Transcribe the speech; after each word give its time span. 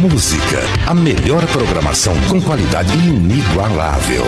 Música, 0.00 0.60
a 0.86 0.94
melhor 0.94 1.46
programação 1.48 2.14
com 2.30 2.40
qualidade 2.40 2.90
inigualável. 3.06 4.24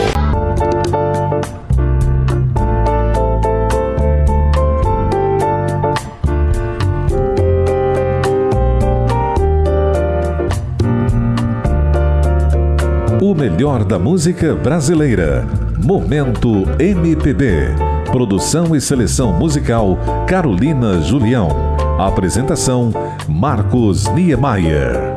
O 13.22 13.34
melhor 13.34 13.82
da 13.82 13.98
música 13.98 14.54
brasileira. 14.54 15.46
Momento 15.82 16.68
MPB. 16.78 17.68
Produção 18.10 18.76
e 18.76 18.80
seleção 18.80 19.32
musical 19.32 19.96
Carolina 20.28 21.00
Julião. 21.00 21.48
Apresentação 21.98 22.92
Marcos 23.26 24.06
Niemeyer. 24.08 25.11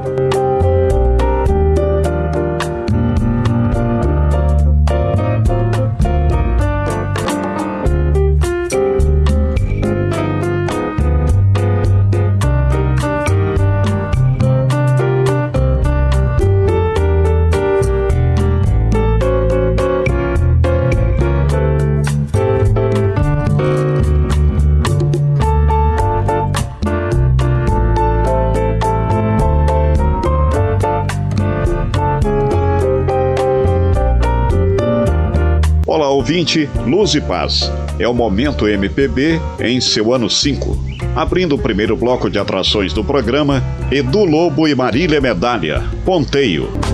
Ouvinte, 36.25 36.67
Luz 36.87 37.13
e 37.13 37.21
Paz. 37.21 37.71
É 37.99 38.07
o 38.07 38.13
Momento 38.13 38.67
MPB 38.67 39.39
em 39.59 39.79
seu 39.79 40.11
ano 40.11 40.27
5. 40.27 40.75
Abrindo 41.15 41.53
o 41.53 41.59
primeiro 41.59 41.95
bloco 41.95 42.31
de 42.31 42.39
atrações 42.39 42.91
do 42.91 43.03
programa, 43.03 43.63
Edu 43.91 44.25
Lobo 44.25 44.67
e 44.67 44.73
Marília 44.73 45.21
Medalha, 45.21 45.83
Ponteio. 46.03 46.84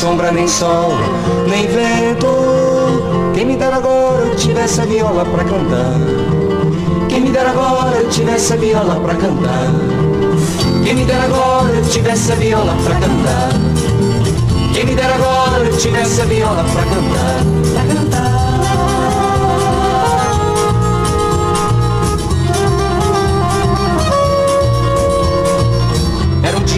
Sombra, 0.00 0.32
nem 0.32 0.48
sol, 0.48 0.92
nem 1.46 1.66
vento. 1.66 2.26
Quem 3.34 3.44
me 3.44 3.54
dera 3.54 3.76
agora 3.76 4.24
eu 4.24 4.34
tivesse 4.34 4.80
a 4.80 4.86
viola 4.86 5.26
pra 5.26 5.44
cantar. 5.44 6.00
Quem 7.06 7.20
me 7.20 7.30
dera 7.30 7.50
agora 7.50 7.98
eu 7.98 8.08
tivesse 8.08 8.54
a 8.54 8.56
viola 8.56 8.98
pra 8.98 9.14
cantar. 9.14 9.66
Quem 10.82 10.94
me 10.94 11.04
dera 11.04 11.24
agora 11.24 11.68
eu 11.68 11.84
tivesse 11.84 12.32
a 12.32 12.34
viola 12.36 12.74
pra 12.82 12.94
cantar. 12.94 13.50
Quem 14.72 14.86
me 14.86 14.94
dera 14.94 15.14
agora 15.16 15.64
eu 15.64 15.76
tivesse 15.76 16.22
a 16.22 16.24
viola 16.24 16.64
pra 16.64 16.82
cantar. 16.82 17.59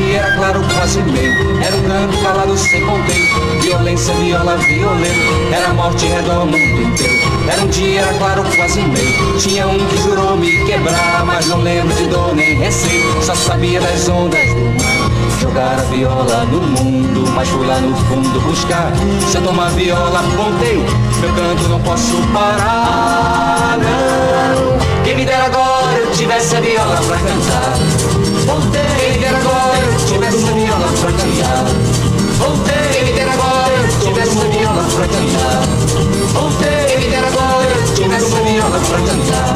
Era 0.00 0.32
claro 0.36 0.62
quase 0.74 1.02
meio 1.02 1.62
Era 1.62 1.76
um 1.76 1.82
canto 1.82 2.18
calado 2.22 2.56
sem 2.56 2.80
ponteio 2.84 3.60
Violência, 3.60 4.14
viola, 4.14 4.56
violento. 4.56 5.52
Era 5.52 5.72
morte 5.74 6.06
redonda 6.06 6.56
mundo 6.56 6.82
inteiro. 6.82 7.48
Era 7.48 7.62
um 7.62 7.66
dia, 7.66 8.00
era 8.00 8.14
claro 8.14 8.44
quase 8.56 8.80
meio 8.80 9.38
Tinha 9.38 9.66
um 9.66 9.78
que 9.86 9.96
jurou 9.98 10.36
me 10.36 10.64
quebrar 10.64 11.24
Mas 11.24 11.46
não 11.48 11.60
lembro 11.62 11.94
de 11.94 12.06
dor 12.06 12.34
nem 12.34 12.56
receio. 12.56 13.22
Só 13.22 13.34
sabia 13.34 13.80
das 13.80 14.08
ondas 14.08 14.48
do 14.48 14.82
mar. 14.82 15.40
Jogar 15.40 15.78
a 15.78 15.82
viola 15.82 16.44
no 16.46 16.62
mundo 16.62 17.30
Mas 17.34 17.48
fui 17.48 17.66
lá 17.66 17.78
no 17.78 17.96
fundo 17.96 18.40
buscar. 18.40 18.92
Se 19.30 19.36
eu 19.36 19.42
tomar 19.42 19.70
viola, 19.70 20.22
ponteio 20.36 20.84
Meu 21.20 21.32
canto 21.34 21.68
não 21.68 21.80
posso 21.80 22.16
parar, 22.32 23.78
não. 23.78 25.02
Quem 25.04 25.16
me 25.16 25.24
dera 25.24 25.46
agora 25.46 25.92
eu 25.98 26.10
tivesse 26.12 26.56
a 26.56 26.60
viola 26.60 26.96
pra 26.96 27.16
cantar. 27.18 27.76
Voltei, 28.46 28.91
viola 30.82 31.12
cantar. 31.12 31.64
Voltei, 32.38 33.04
me 33.04 33.12
dera 33.12 33.32
agora 33.32 33.88
tivesse 34.00 34.38
a 34.38 34.44
viola 34.48 34.82
pra 34.82 35.06
cantar. 35.06 35.62
Voltei, 36.32 36.98
me 36.98 37.08
dera 37.08 37.26
agora 37.28 37.82
tivesse 37.94 38.34
a 38.34 38.40
viola 38.40 38.80
pra 38.80 38.98
cantar. 38.98 39.54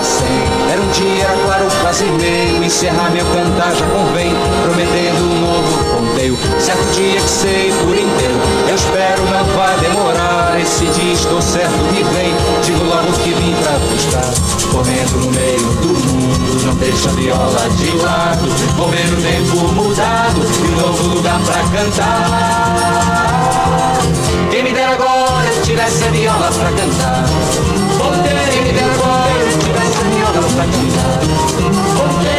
Cem. 0.00 0.26
Era 0.70 0.80
um 0.80 0.90
dia, 0.92 1.24
era 1.24 1.36
claro, 1.44 1.66
quase 1.82 2.04
meio. 2.04 2.62
Encerrar 2.62 3.10
meu 3.10 3.26
cantar 3.26 3.74
já 3.74 3.84
convém, 3.86 4.32
prometendo 4.62 5.24
um 5.24 5.40
novo 5.40 5.97
ponteio. 6.28 6.36
Certo 6.60 6.84
dia 6.92 7.20
que 7.20 7.30
sei 7.30 7.72
por 7.72 7.96
inteiro, 7.96 8.40
eu 8.68 8.74
espero 8.74 9.22
não 9.30 9.44
vai 9.56 9.78
demorar. 9.78 10.60
Esse 10.60 10.84
dia 10.86 11.12
estou 11.14 11.40
certo 11.40 11.78
que 11.94 12.02
vem, 12.02 12.34
digo 12.62 12.84
logo 12.84 13.12
que 13.12 13.32
vim 13.34 13.54
pra 13.62 13.78
buscar. 13.78 14.34
Correndo 14.70 15.20
no 15.24 15.30
meio 15.32 15.58
do 15.58 15.88
mundo, 15.88 16.66
não 16.66 16.74
deixa 16.74 17.08
a 17.08 17.12
viola 17.12 17.70
de 17.76 17.96
lado. 17.96 18.48
Vou 18.76 18.88
ver 18.88 19.12
o 19.12 19.16
tempo 19.22 19.72
mudado, 19.74 20.40
e 20.40 20.68
um 20.68 20.76
novo 20.76 21.14
lugar 21.14 21.40
pra 21.40 21.62
cantar. 21.78 22.78
Quem 24.50 24.62
me 24.62 24.72
dera 24.72 24.92
agora 24.92 25.46
eu 25.48 25.62
tivesse 25.62 26.04
a 26.04 26.08
viola 26.08 26.50
pra 26.50 26.72
cantar. 26.72 27.24
Quem 28.50 28.62
me 28.62 28.72
dera 28.72 28.92
agora 28.92 29.30
eu 29.40 29.58
tivesse 29.58 29.98
a 29.98 30.02
viola 30.08 30.48
pra 30.54 30.64
cantar. 30.64 31.20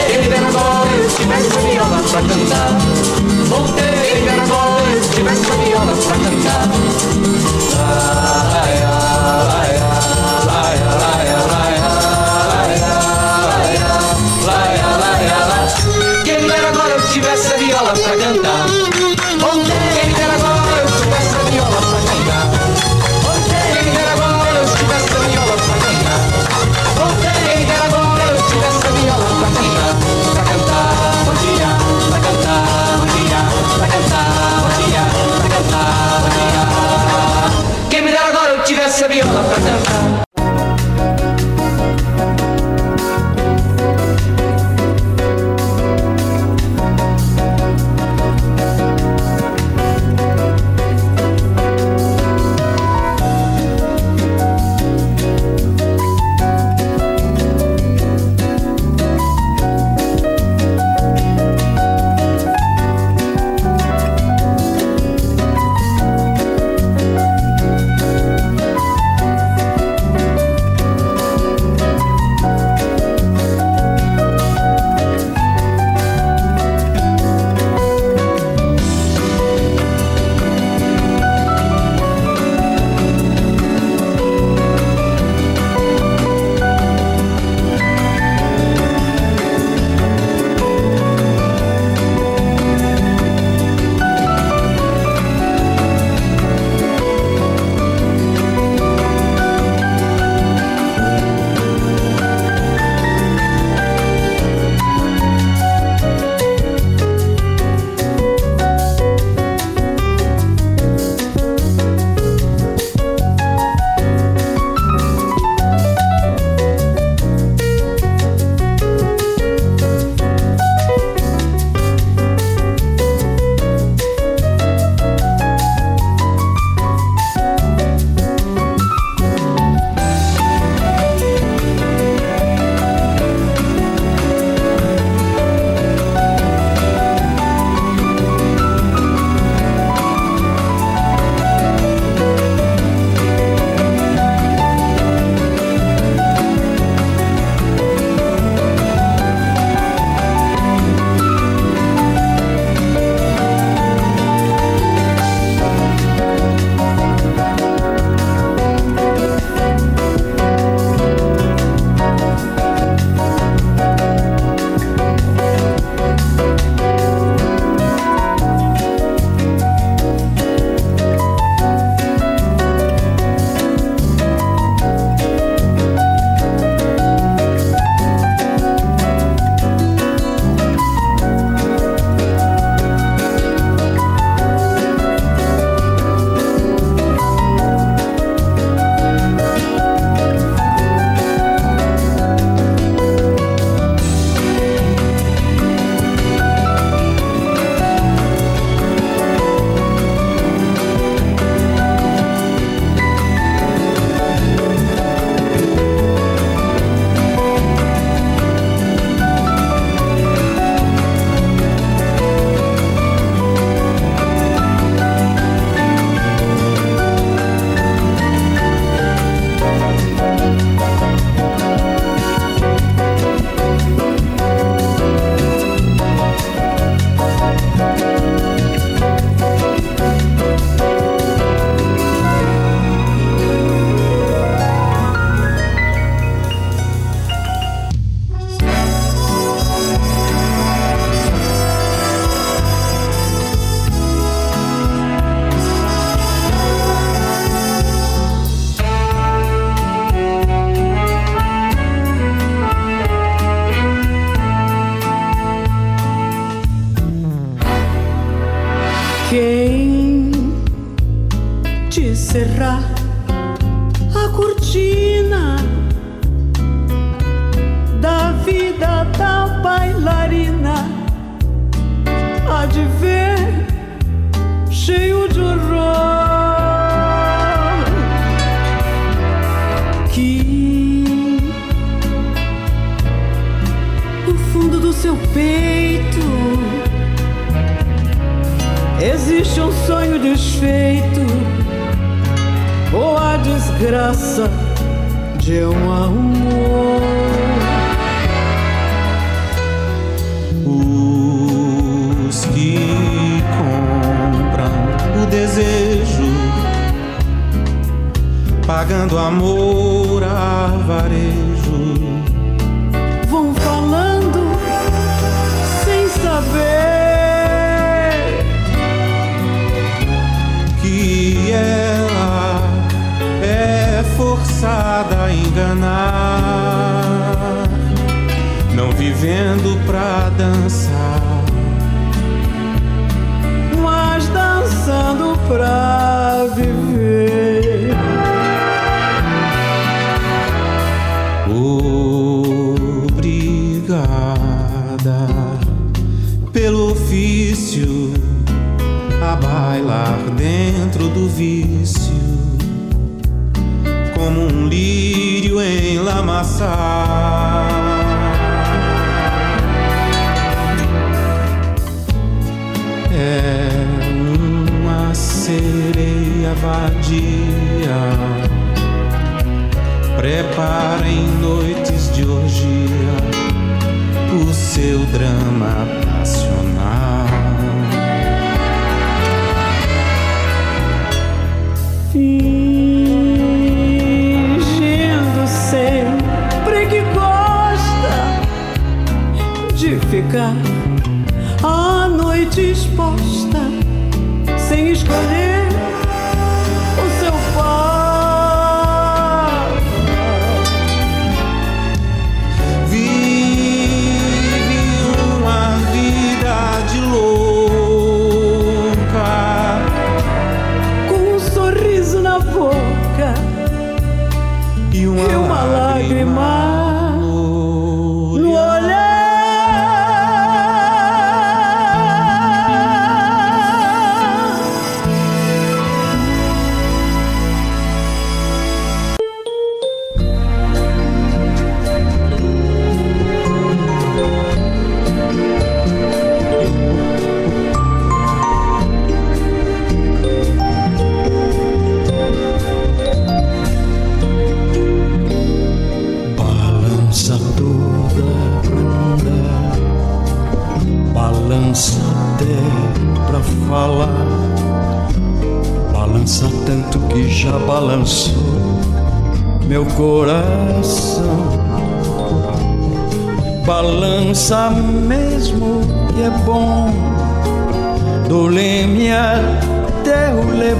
Quem 0.08 0.20
me 0.20 0.28
dera 0.28 0.48
agora 0.48 0.90
eu 0.92 1.10
tivesse 1.10 1.48
a 1.48 1.60
viola 1.60 1.69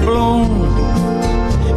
Leblon 0.00 0.46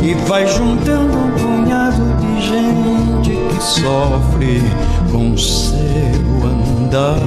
e 0.02 0.14
vai 0.28 0.48
juntando 0.48 1.18
um 1.18 1.32
punhado 1.32 2.04
de 2.20 2.42
gente 2.42 3.32
que 3.32 3.64
sofre 3.64 4.62
com 5.12 5.38
seu 5.38 5.74
andar. 6.44 7.20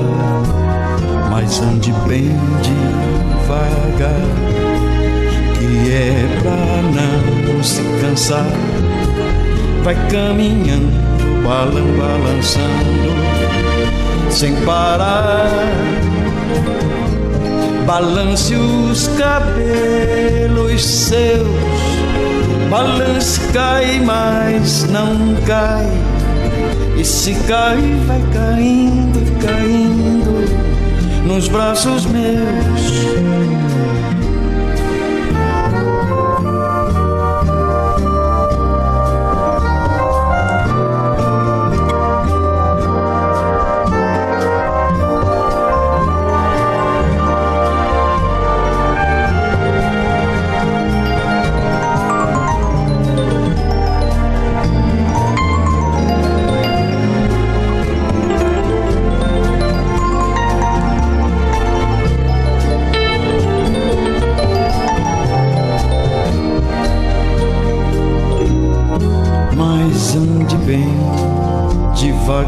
Mas 1.30 1.60
ande 1.60 1.92
bem 2.08 2.30
devagar, 2.62 4.20
que 5.54 5.92
é 5.92 6.40
pra 6.42 6.82
não 6.92 7.62
se 7.62 7.82
cansar. 8.00 8.46
Vai 9.84 9.94
caminhando, 10.08 10.92
balan 11.44 11.96
balançando, 11.98 13.12
sem 14.30 14.54
parar 14.64 15.50
Balance 17.86 18.52
os 18.52 19.06
cabelos 19.16 20.84
seus, 20.84 21.46
balance 22.68 23.40
cai, 23.52 24.00
mas 24.04 24.82
não 24.90 25.36
cai. 25.46 25.86
E 26.98 27.04
se 27.04 27.34
cai, 27.46 27.80
vai 28.06 28.20
caindo, 28.32 29.40
caindo 29.40 31.26
nos 31.28 31.46
braços 31.46 32.06
meus. 32.06 33.75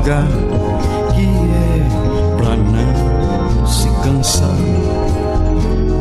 lugar 0.09 0.27
que 1.15 1.27
é 1.27 2.37
pra 2.37 2.57
não 2.57 3.67
se 3.67 3.89
cansar. 4.03 4.57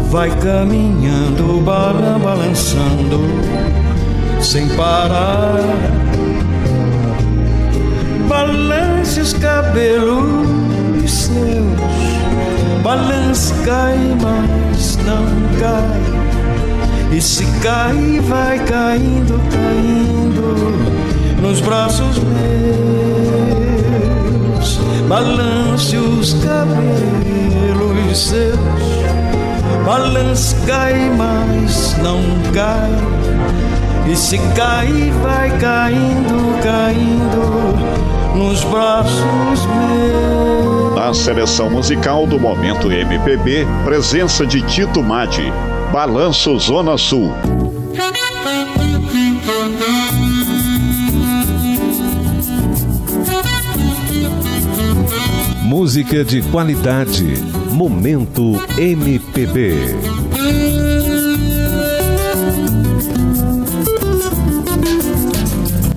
Vai 0.10 0.30
caminhando, 0.40 1.62
bala 1.62 2.18
balançando, 2.18 3.20
sem 4.42 4.70
parar. 4.70 5.60
Balance 8.30 9.20
os 9.20 9.34
cabelos 9.34 10.48
seus, 11.06 12.84
balance 12.84 13.54
cai, 13.66 13.98
mas 14.22 14.98
não 15.06 15.26
cai. 15.60 17.16
E 17.16 17.22
se 17.22 17.46
cai, 17.62 18.22
vai 18.28 18.60
caindo, 18.60 19.42
caindo 19.52 21.42
nos 21.42 21.60
braços 21.62 22.18
meus. 22.20 22.97
Balance 25.08 25.96
os 25.96 26.34
cabelos 26.34 27.48
seus, 28.18 28.58
balance, 29.86 30.56
cai, 30.66 31.10
mas 31.16 31.96
não 32.00 32.20
cai. 32.52 32.92
E 34.12 34.16
se 34.16 34.38
cai, 34.56 35.12
vai 35.22 35.50
caindo, 35.60 36.62
caindo 36.64 38.36
nos 38.36 38.64
braços 38.66 39.66
meus. 39.66 40.96
Na 40.96 41.14
seleção 41.14 41.70
musical 41.70 42.26
do 42.26 42.40
Momento 42.40 42.92
MPB, 42.92 43.68
presença 43.84 44.46
de 44.46 44.62
Tito 44.64 45.04
Madi, 45.04 45.54
Balanço 45.92 46.58
Zona 46.58 46.98
Sul. 46.98 47.34
Música 55.80 56.26
de 56.26 56.42
qualidade. 56.42 57.24
Momento 57.72 58.54
MPB. 58.80 59.76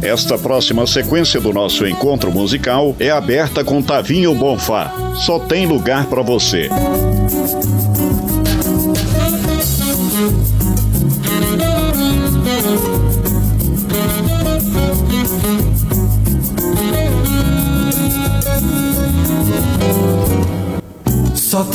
Esta 0.02 0.36
próxima 0.36 0.86
sequência 0.86 1.40
do 1.40 1.50
nosso 1.50 1.86
encontro 1.86 2.30
musical 2.30 2.94
é 3.00 3.08
aberta 3.08 3.64
com 3.64 3.80
Tavinho 3.80 4.34
Bonfá. 4.34 4.92
Só 5.14 5.38
tem 5.38 5.66
lugar 5.66 6.04
para 6.10 6.20
você. 6.20 6.68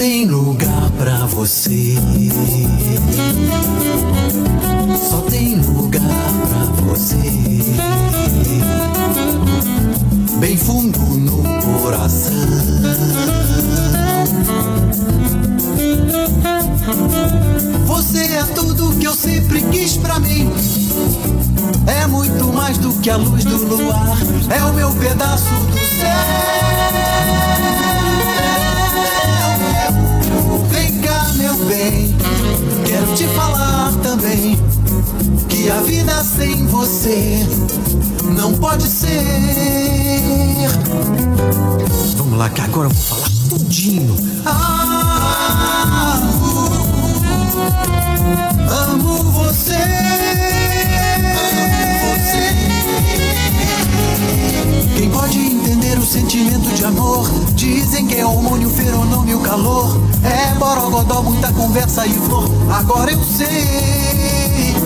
Tem 0.06 0.26
lugar 0.26 0.92
pra 1.00 1.26
você. 1.26 1.96
Só 5.10 5.22
tem 5.22 5.56
lugar 5.56 6.02
pra 6.48 6.66
você. 6.84 7.16
Bem 10.38 10.56
fundo 10.58 11.00
no 11.00 11.42
coração. 11.82 12.32
Você 17.88 18.20
é 18.26 18.44
tudo 18.54 18.96
que 19.00 19.08
eu 19.08 19.16
sempre 19.16 19.64
quis 19.72 19.98
pra 19.98 20.20
mim. 20.20 20.54
É 21.88 22.06
muito 22.06 22.54
mais 22.54 22.78
do 22.78 22.94
que 23.00 23.10
a 23.10 23.18
luz 23.18 23.44
do 23.44 23.58
luar. 23.58 24.20
É 24.56 24.64
o 24.66 24.74
meu 24.76 24.92
pedaço 24.92 25.50
do 25.50 25.80
céu. 26.00 27.85
Que 35.48 35.70
a 35.70 35.82
vida 35.82 36.24
sem 36.24 36.66
você 36.66 37.46
não 38.36 38.54
pode 38.54 38.88
ser. 38.88 39.22
Vamos 42.18 42.38
lá, 42.38 42.50
que 42.50 42.62
agora 42.62 42.88
eu 42.88 42.94
vou 42.94 43.04
falar 43.04 43.30
tudinho. 43.50 44.16
Ah, 44.46 46.20
amo 48.70 49.24
você. 49.32 49.76
Amo 50.58 51.84
você. 51.84 52.56
Quem 54.98 55.10
pode 55.12 55.55
sentimento 56.06 56.72
de 56.74 56.86
amor? 56.86 57.28
Dizem 57.54 58.06
que 58.06 58.16
é 58.16 58.26
hormônio, 58.26 58.70
feronômio, 58.70 59.40
calor. 59.40 60.00
É 60.24 60.54
borogodó, 60.56 61.22
muita 61.24 61.52
conversa 61.52 62.06
e 62.06 62.14
flor. 62.14 62.50
Agora 62.72 63.12
eu 63.12 63.24
sei. 63.24 64.85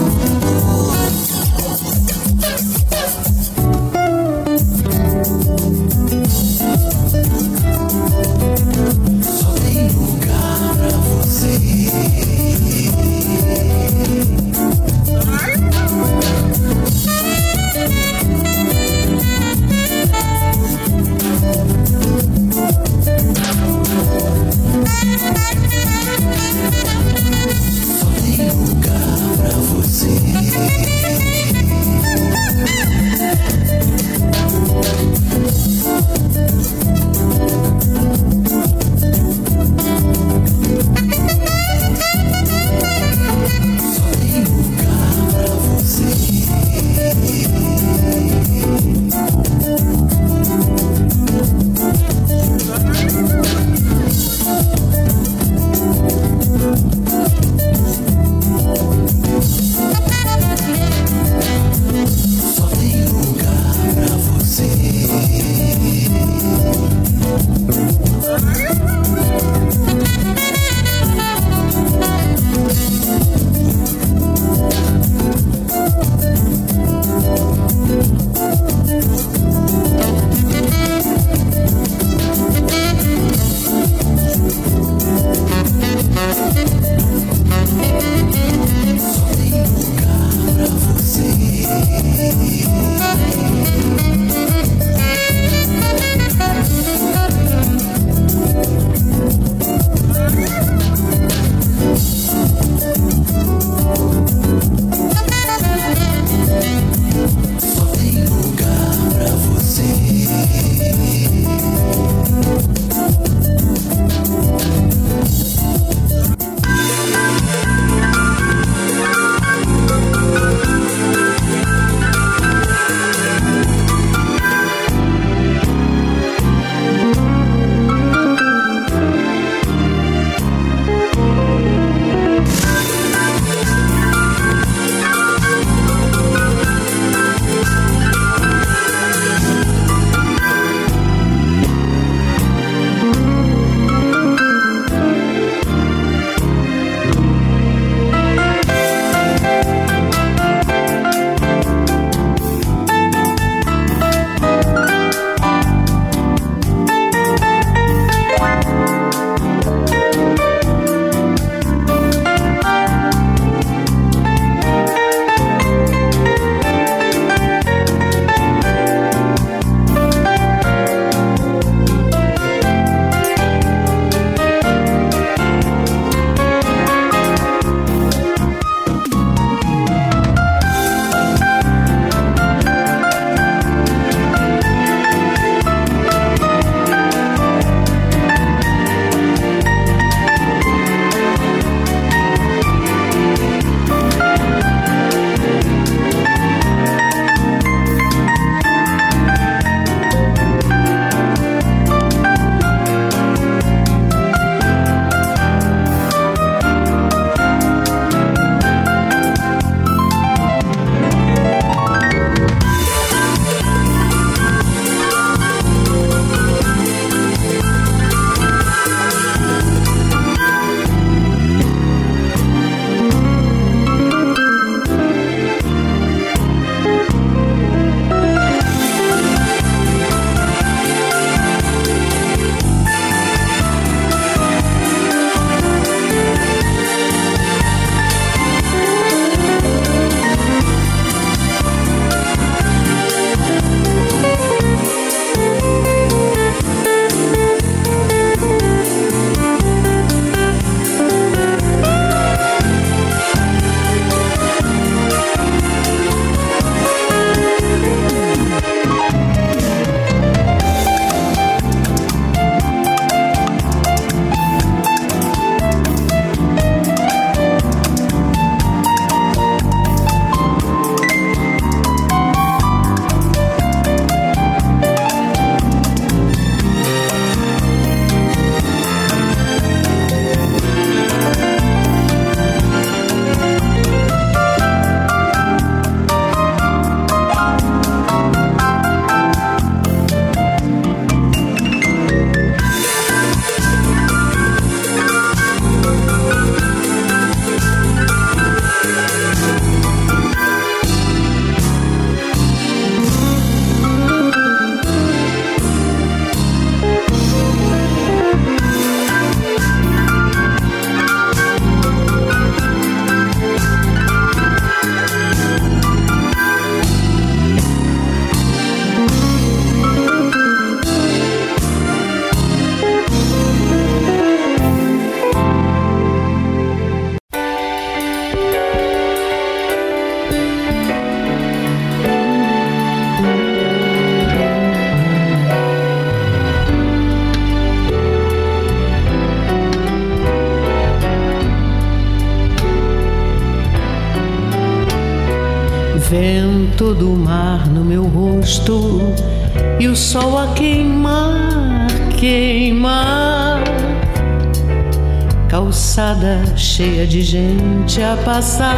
Gente 357.99 358.03
a 358.03 358.15
passar 358.23 358.75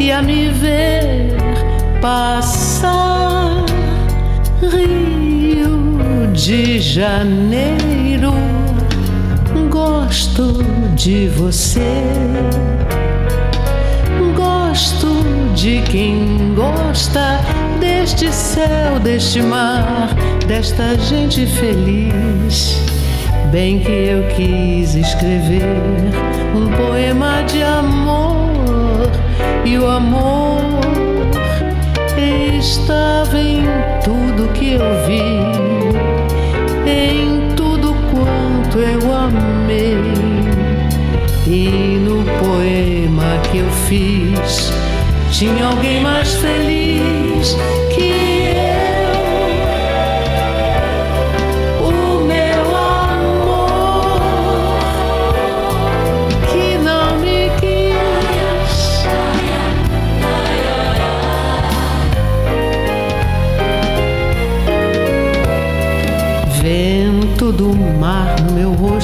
e 0.00 0.10
a 0.10 0.20
me 0.20 0.48
ver 0.48 1.36
passar. 2.00 3.64
Rio 4.60 6.32
de 6.32 6.80
Janeiro, 6.80 8.34
gosto 9.70 10.64
de 10.94 11.28
você. 11.28 12.02
Gosto 14.34 15.08
de 15.54 15.82
quem 15.82 16.54
gosta 16.54 17.40
deste 17.78 18.32
céu, 18.32 18.98
deste 19.02 19.40
mar, 19.42 20.14
desta 20.46 20.98
gente 20.98 21.46
feliz. 21.46 22.83
Bem 23.54 23.78
que 23.78 23.88
eu 23.88 24.26
quis 24.34 24.96
escrever 24.96 25.62
um 26.56 26.66
poema 26.76 27.44
de 27.44 27.62
amor 27.62 29.08
e 29.64 29.78
o 29.78 29.86
amor 29.88 30.80
estava 32.58 33.38
em 33.38 33.62
tudo 34.02 34.52
que 34.54 34.72
eu 34.72 34.80
vi, 35.06 35.38
em 36.90 37.54
tudo 37.54 37.94
quanto 38.10 38.80
eu 38.80 39.14
amei. 39.14 40.02
E 41.46 41.96
no 42.00 42.24
poema 42.40 43.38
que 43.52 43.58
eu 43.58 43.70
fiz, 43.86 44.72
tinha 45.30 45.66
alguém 45.66 46.00
mais 46.00 46.34
feliz 46.34 47.56
que 47.94 48.13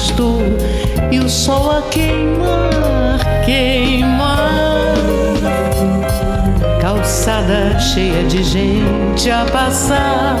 rosto 0.01 0.39
e 1.11 1.19
o 1.19 1.29
sol 1.29 1.69
a 1.77 1.81
queimar, 1.83 3.19
queimar. 3.45 4.95
Calçada 6.81 7.79
cheia 7.79 8.23
de 8.23 8.43
gente 8.43 9.29
a 9.29 9.45
passar 9.45 10.37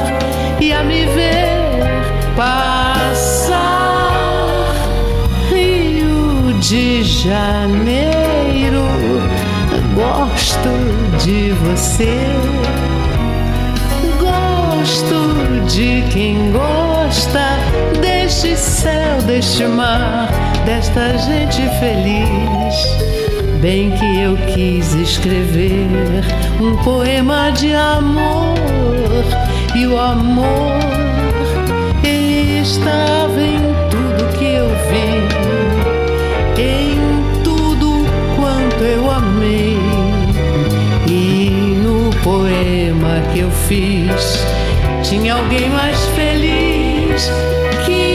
e 0.59 0.73
a 0.73 0.83
me 0.83 1.05
ver 1.05 1.45
passar. 2.35 3.53
Rio 5.49 6.53
de 6.59 7.03
Janeiro, 7.03 8.87
gosto 9.93 11.23
de 11.23 11.51
você. 11.51 12.17
Gosto 14.19 15.65
de 15.67 16.03
quem 16.11 16.51
gosta 16.51 17.60
deste 18.31 18.55
céu, 18.55 19.21
deste 19.27 19.65
mar, 19.65 20.29
desta 20.65 21.17
gente 21.17 21.67
feliz. 21.81 22.75
Bem 23.59 23.91
que 23.91 24.21
eu 24.21 24.37
quis 24.53 24.93
escrever 24.93 26.23
um 26.61 26.77
poema 26.77 27.51
de 27.51 27.73
amor 27.73 28.55
e 29.75 29.85
o 29.85 29.99
amor 29.99 30.79
estava 32.61 33.41
em 33.41 33.59
tudo 33.89 34.37
que 34.37 34.45
eu 34.45 34.69
vi, 34.87 35.27
em 36.61 37.43
tudo 37.43 38.05
quanto 38.37 38.81
eu 38.81 39.11
amei. 39.11 39.77
E 41.05 41.49
no 41.83 42.09
poema 42.23 43.21
que 43.33 43.39
eu 43.39 43.51
fiz, 43.51 44.39
tinha 45.03 45.33
alguém 45.33 45.69
mais 45.69 46.05
feliz 46.15 47.29
que 47.85 48.10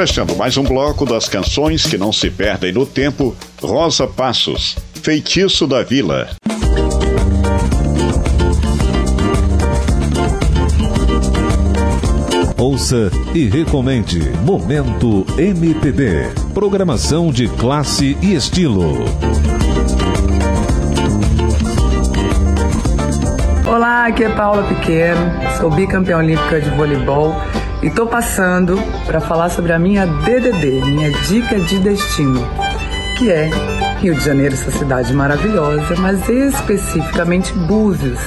Fechando 0.00 0.34
mais 0.34 0.56
um 0.56 0.62
bloco 0.62 1.04
das 1.04 1.28
canções 1.28 1.84
que 1.84 1.98
não 1.98 2.10
se 2.10 2.30
perdem 2.30 2.72
no 2.72 2.86
tempo, 2.86 3.36
Rosa 3.60 4.06
Passos, 4.06 4.78
Feitiço 4.94 5.66
da 5.66 5.82
Vila. 5.82 6.30
Ouça 12.56 13.10
e 13.34 13.46
recomende 13.46 14.20
Momento 14.42 15.26
MPB. 15.36 16.32
Programação 16.54 17.30
de 17.30 17.46
classe 17.48 18.16
e 18.22 18.34
estilo. 18.34 19.04
Olá, 23.68 24.06
aqui 24.06 24.24
é 24.24 24.30
Paula 24.30 24.62
Pequeno, 24.62 25.30
sou 25.58 25.70
bicampeã 25.70 26.16
olímpica 26.16 26.58
de 26.58 26.70
voleibol 26.70 27.34
e 27.82 27.90
tô 27.90 28.06
passando 28.06 28.78
para 29.06 29.20
falar 29.20 29.48
sobre 29.48 29.72
a 29.72 29.78
minha 29.78 30.06
DDD, 30.06 30.82
minha 30.84 31.10
dica 31.22 31.58
de 31.58 31.78
destino, 31.78 32.46
que 33.16 33.30
é 33.30 33.48
Rio 33.98 34.14
de 34.14 34.24
Janeiro, 34.24 34.54
essa 34.54 34.70
cidade 34.70 35.12
maravilhosa, 35.14 35.94
mas 35.98 36.28
especificamente 36.28 37.52
Búzios, 37.54 38.20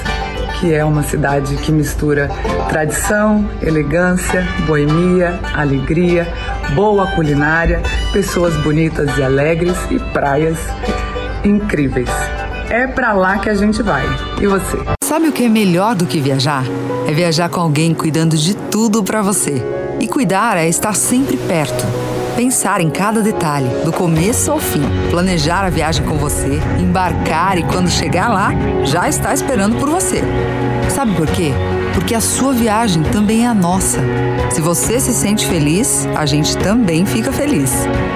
que 0.59 0.73
é 0.73 0.83
uma 0.83 1.03
cidade 1.03 1.55
que 1.57 1.71
mistura 1.71 2.29
tradição, 2.69 3.47
elegância, 3.61 4.43
boemia, 4.65 5.39
alegria, 5.53 6.27
boa 6.73 7.07
culinária, 7.11 7.81
pessoas 8.11 8.55
bonitas 8.57 9.17
e 9.17 9.23
alegres 9.23 9.77
e 9.91 9.99
praias 9.99 10.57
incríveis. 11.43 12.09
É 12.69 12.87
para 12.87 13.13
lá 13.13 13.37
que 13.37 13.49
a 13.49 13.55
gente 13.55 13.83
vai. 13.83 14.05
E 14.41 14.47
você? 14.47 15.02
Sabe 15.13 15.27
o 15.27 15.31
que 15.31 15.43
é 15.43 15.47
melhor 15.47 15.93
do 15.93 16.07
que 16.07 16.19
viajar? 16.19 16.65
É 17.07 17.13
viajar 17.13 17.47
com 17.47 17.61
alguém 17.61 17.93
cuidando 17.93 18.35
de 18.35 18.55
tudo 18.55 19.03
para 19.03 19.21
você. 19.21 19.61
E 19.99 20.07
cuidar 20.07 20.57
é 20.57 20.67
estar 20.67 20.95
sempre 20.95 21.37
perto. 21.37 21.85
Pensar 22.35 22.81
em 22.81 22.89
cada 22.89 23.21
detalhe, 23.21 23.67
do 23.85 23.93
começo 23.93 24.51
ao 24.51 24.59
fim. 24.59 24.81
Planejar 25.11 25.65
a 25.65 25.69
viagem 25.69 26.03
com 26.03 26.17
você, 26.17 26.59
embarcar 26.79 27.59
e 27.59 27.63
quando 27.63 27.91
chegar 27.91 28.27
lá, 28.27 28.53
já 28.85 29.07
está 29.07 29.31
esperando 29.35 29.77
por 29.77 29.87
você. 29.87 30.23
Sabe 30.89 31.13
por 31.13 31.27
quê? 31.27 31.51
Porque 31.93 32.15
a 32.15 32.21
sua 32.21 32.53
viagem 32.53 33.03
também 33.03 33.45
é 33.45 33.47
a 33.47 33.53
nossa. 33.53 33.99
Se 34.51 34.61
você 34.61 34.99
se 34.99 35.13
sente 35.13 35.45
feliz, 35.45 36.07
a 36.15 36.25
gente 36.25 36.57
também 36.57 37.05
fica 37.05 37.31
feliz. 37.31 37.71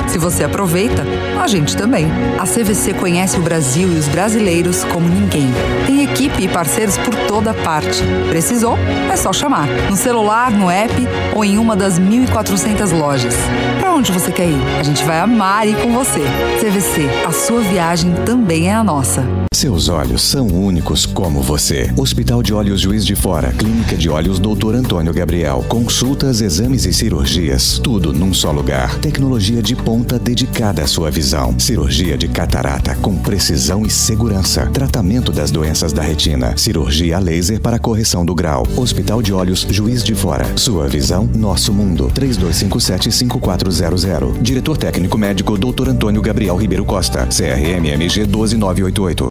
Se 0.07 0.17
você 0.17 0.43
aproveita, 0.43 1.03
a 1.41 1.47
gente 1.47 1.75
também. 1.75 2.07
A 2.39 2.43
CVC 2.43 2.93
conhece 2.93 3.37
o 3.37 3.41
Brasil 3.41 3.91
e 3.91 3.95
os 3.95 4.07
brasileiros 4.07 4.83
como 4.85 5.07
ninguém. 5.07 5.47
Tem 5.85 6.03
equipe 6.03 6.43
e 6.43 6.47
parceiros 6.47 6.97
por 6.97 7.13
toda 7.27 7.53
parte. 7.53 8.03
Precisou? 8.29 8.77
É 9.11 9.15
só 9.15 9.31
chamar. 9.31 9.67
No 9.89 9.95
celular, 9.95 10.51
no 10.51 10.69
app 10.69 10.93
ou 11.35 11.43
em 11.43 11.57
uma 11.57 11.75
das 11.75 11.99
1.400 11.99 12.91
lojas. 12.97 13.35
Para 13.79 13.93
onde 13.93 14.11
você 14.11 14.31
quer 14.31 14.47
ir? 14.47 14.79
A 14.79 14.83
gente 14.83 15.03
vai 15.03 15.19
amar 15.19 15.67
ir 15.67 15.75
com 15.81 15.91
você. 15.93 16.21
CVC, 16.59 17.09
a 17.27 17.31
sua 17.31 17.61
viagem 17.61 18.13
também 18.25 18.69
é 18.69 18.73
a 18.73 18.83
nossa. 18.83 19.23
Seus 19.57 19.89
olhos 19.89 20.21
são 20.21 20.45
únicos 20.45 21.03
como 21.03 21.41
você. 21.41 21.91
Hospital 21.97 22.43
de 22.43 22.53
Olhos 22.53 22.79
Juiz 22.79 23.03
de 23.03 23.15
Fora, 23.15 23.51
Clínica 23.51 23.97
de 23.97 24.07
Olhos 24.07 24.37
Doutor 24.37 24.75
Antônio 24.75 25.11
Gabriel. 25.11 25.65
Consultas, 25.67 26.41
exames 26.41 26.85
e 26.85 26.93
cirurgias, 26.93 27.81
tudo 27.83 28.13
num 28.13 28.35
só 28.35 28.51
lugar. 28.51 28.99
Tecnologia 28.99 29.59
de 29.59 29.75
ponta 29.75 30.19
dedicada 30.19 30.83
à 30.83 30.87
sua 30.87 31.09
visão. 31.09 31.59
Cirurgia 31.59 32.15
de 32.15 32.27
catarata 32.27 32.93
com 32.97 33.17
precisão 33.17 33.83
e 33.83 33.89
segurança. 33.89 34.67
Tratamento 34.67 35.31
das 35.31 35.49
doenças 35.49 35.91
da 35.91 36.03
retina. 36.03 36.55
Cirurgia 36.55 37.17
laser 37.17 37.59
para 37.59 37.79
correção 37.79 38.23
do 38.23 38.35
grau. 38.35 38.61
Hospital 38.77 39.23
de 39.23 39.33
Olhos 39.33 39.65
Juiz 39.71 40.03
de 40.03 40.13
Fora. 40.13 40.55
Sua 40.55 40.87
visão, 40.87 41.27
nosso 41.33 41.73
mundo. 41.73 42.11
3257-5400. 42.13 44.39
Diretor 44.39 44.77
técnico 44.77 45.17
médico 45.17 45.57
Doutor 45.57 45.89
Antônio 45.89 46.21
Gabriel 46.21 46.57
Ribeiro 46.57 46.85
Costa. 46.85 47.25
CRMMG 47.25 48.27
12988. 48.27 49.29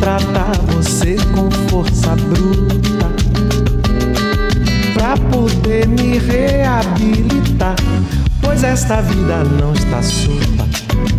tratar 0.00 0.52
você 0.66 1.16
com 1.34 1.50
força 1.68 2.16
bruta. 2.16 3.10
Pra 4.94 5.16
poder 5.30 5.86
me 5.86 6.18
reabilitar. 6.18 7.76
Pois 8.40 8.64
esta 8.64 9.02
vida 9.02 9.44
não 9.44 9.72
está 9.74 10.02
solta. 10.02 10.66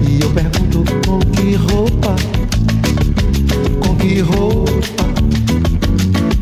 E 0.07 0.21
eu 0.21 0.29
pergunto 0.32 0.84
com 1.05 1.19
que 1.19 1.55
roupa? 1.55 2.15
Com 3.86 3.95
que 3.95 4.19
roupa 4.19 5.05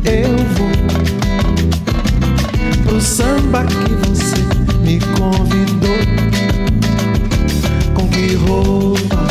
eu 0.04 0.36
vou? 0.56 0.70
pro 2.84 3.00
samba 3.00 3.64
que 3.64 4.08
você 4.08 4.36
me 4.82 4.98
convidou. 5.00 6.00
Com 7.94 8.08
que 8.08 8.34
roupa 8.34 9.28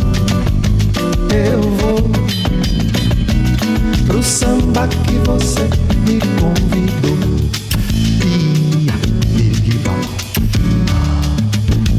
eu 1.34 1.62
vou? 1.62 2.29
Pro 4.20 4.28
samba 4.28 4.86
que 4.86 5.14
você 5.20 5.62
me 6.06 6.20
convidou. 6.42 7.18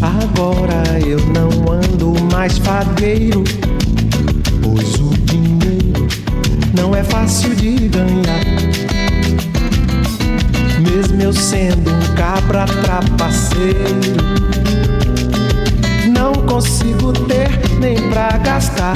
Agora 0.03 1.01
eu 1.01 1.19
não 1.29 1.73
ando 1.73 2.15
mais 2.31 2.59
fadeiro, 2.59 3.43
pois 4.63 4.95
o 4.97 5.15
dinheiro 5.25 6.07
não 6.75 6.95
é 6.95 7.03
fácil 7.03 7.55
de 7.57 7.89
ganhar. 7.89 8.45
Mesmo 10.79 11.23
eu 11.23 11.33
sendo 11.33 11.91
um 11.91 12.15
cabra 12.17 12.67
trapaceiro, 12.67 13.73
não 16.13 16.35
consigo 16.35 17.15
ter 17.15 17.49
nem 17.81 17.97
pra 18.11 18.37
gastar. 18.37 18.95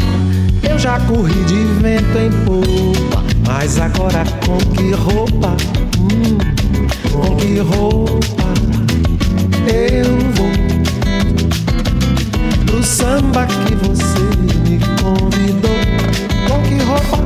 Eu 0.74 0.78
já 0.80 0.98
corri 1.06 1.44
de 1.44 1.64
vento 1.80 2.18
em 2.18 2.30
popa, 2.44 3.22
mas 3.46 3.78
agora 3.78 4.24
com 4.44 4.58
que 4.74 4.90
roupa? 4.90 5.56
Hum, 6.00 6.36
com 7.12 7.36
que 7.36 7.60
roupa 7.60 8.44
eu 9.72 10.18
vou 10.34 10.50
pro 12.66 12.82
samba 12.82 13.46
que 13.46 13.76
você 13.76 14.18
me 14.68 14.80
convidou? 15.00 15.78
Com 16.48 16.60
que 16.64 16.82
roupa? 16.82 17.18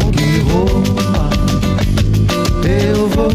Com 0.00 0.10
que 0.10 0.38
roupa 0.40 1.28
eu 2.64 3.08
vou? 3.10 3.30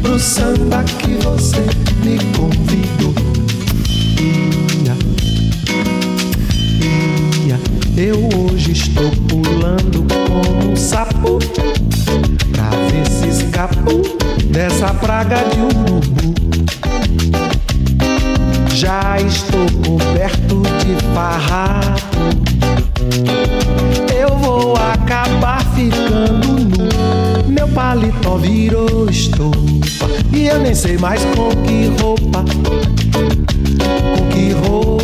pro 0.00 0.16
samba 0.16 0.84
que 0.84 1.14
você 1.24 1.66
me 2.04 2.18
convidou. 2.36 3.07
Eu 7.98 8.28
hoje 8.38 8.70
estou 8.70 9.10
pulando 9.28 10.06
como 10.28 10.70
um 10.70 10.76
sapo 10.76 11.40
pra 12.52 12.70
ver 12.86 13.04
se 13.10 13.26
escapou 13.26 14.02
dessa 14.44 14.94
praga 14.94 15.38
de 15.38 15.60
urubu. 15.60 16.34
Já 18.72 19.16
estou 19.20 19.66
coberto 19.84 20.62
de 20.78 20.94
farrapo. 21.12 22.18
Eu 24.16 24.36
vou 24.36 24.76
acabar 24.76 25.64
ficando 25.74 26.52
nu. 26.52 27.48
Meu 27.48 27.66
paletó 27.66 28.36
virou 28.36 29.10
estopa 29.10 29.58
e 30.32 30.46
eu 30.46 30.60
nem 30.60 30.74
sei 30.74 30.96
mais 30.98 31.24
com 31.24 31.48
que 31.64 31.88
roupa, 32.00 32.44
com 34.14 34.28
que 34.28 34.52
roupa 34.52 34.97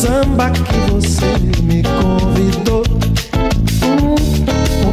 samba 0.00 0.48
que 0.50 0.90
você 0.90 1.26
me 1.62 1.82
convidou. 1.82 2.82
Hum, 3.84 4.14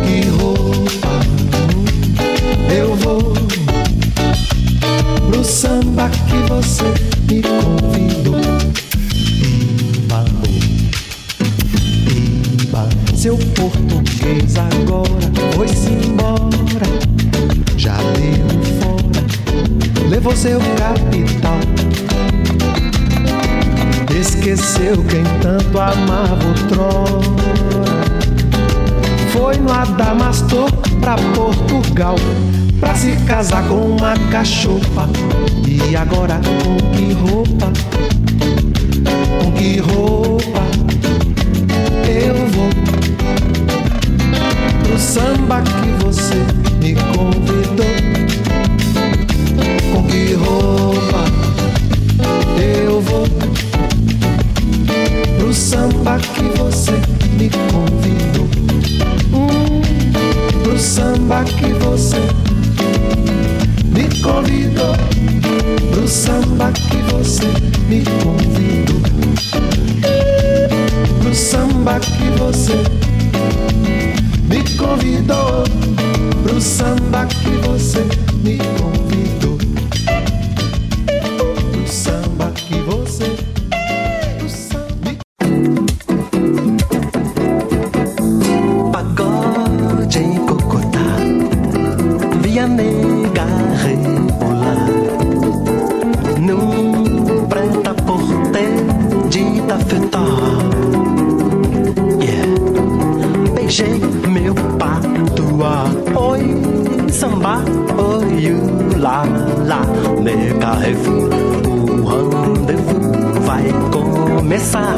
que 0.03 0.28
roupa 0.28 1.14
eu 2.70 2.93
vou 2.93 3.34
pro 5.30 5.43
samba 5.45 6.10
que 6.10 6.36
você 6.49 6.84
me 7.32 7.41
convidou. 7.41 8.41
Imba, 12.12 12.89
seu 13.16 13.38
português 13.55 14.58
agora 14.58 15.32
foi-se 15.55 15.91
embora, 16.05 16.86
já 17.78 17.95
deu 17.95 18.45
fora, 18.82 20.10
levou 20.10 20.36
seu 20.36 20.60
capital. 20.60 21.76
Esqueceu 24.48 25.04
quem 25.04 25.26
tanto 25.41 25.78
amava 25.78 26.39
outrora. 26.48 27.20
Foi 29.34 29.58
no 29.58 29.70
Adamastor 29.74 30.72
pra 31.02 31.18
Portugal 31.36 32.16
pra 32.80 32.95
se 32.95 33.18
casar 33.26 33.68
com 33.68 33.76
uma 33.76 34.14
cachopa. 34.32 35.10
E 35.68 35.93
agora 35.98 36.39
com 36.64 36.78
que 36.95 37.12
roupa? 37.12 37.74
Com 39.43 39.52
que 39.52 39.80
roupa 39.80 40.62
eu 42.08 42.36
vou 42.48 42.70
pro 44.84 44.98
samba 44.98 45.62
que 45.62 46.06
você 46.06 46.36
me 46.82 46.95
convidou? 46.95 47.86
Com 49.91 50.04
que 50.08 50.34
roupa 50.36 51.16
samba 71.88 71.99
que 72.01 72.29
você 72.38 72.83
me 74.49 74.77
convidou 74.77 75.63
pro 76.43 76.59
samba 76.59 77.25
que 77.27 77.49
você 77.65 78.01
me 78.43 78.57
convidou 78.57 79.07
lá 109.08 109.24
lá 109.66 109.82
Me 110.22 110.51
O 111.08 112.05
rendezvous 112.05 113.45
vai 113.45 113.66
começar 113.91 114.95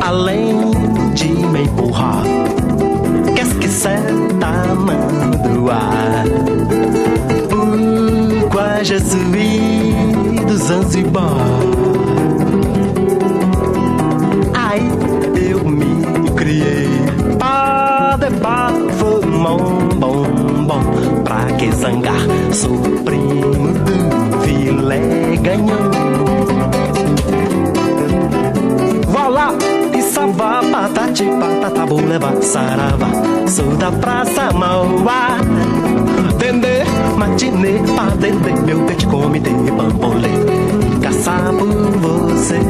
além 0.00 0.72
de 1.14 1.28
me 1.28 1.62
empurrar. 1.62 2.24
Qu'est-ce 3.34 3.54
que 3.54 3.68
c'est 3.68 4.38
ta 4.40 4.74
main 4.74 5.30
droite? 5.44 6.32
Pourquoi 7.48 8.82
je 8.82 8.98
suis 8.98 9.94
do 10.46 10.56
Zanzibar? 10.56 12.03
Zangar? 21.84 22.26
Sou 22.52 22.78
primo 23.04 23.72
do 23.84 24.40
filé 24.40 25.36
ganhão. 25.42 25.90
Voilà, 29.08 29.52
e 29.92 30.00
salva, 30.00 30.62
patati, 30.72 31.24
patata, 31.24 31.86
buleva, 31.86 32.40
sarava. 32.40 33.08
Sou 33.46 33.76
da 33.76 33.92
Praça 33.92 34.50
Mauá. 34.52 35.36
Dendê, 36.38 36.84
matinê, 37.18 37.80
padendê, 37.94 38.52
meu 38.64 38.80
peixe 38.86 39.06
comitê, 39.06 39.50
bambolê. 39.50 40.30
Caçar 41.02 41.52
por 41.52 41.68
você, 41.68 42.60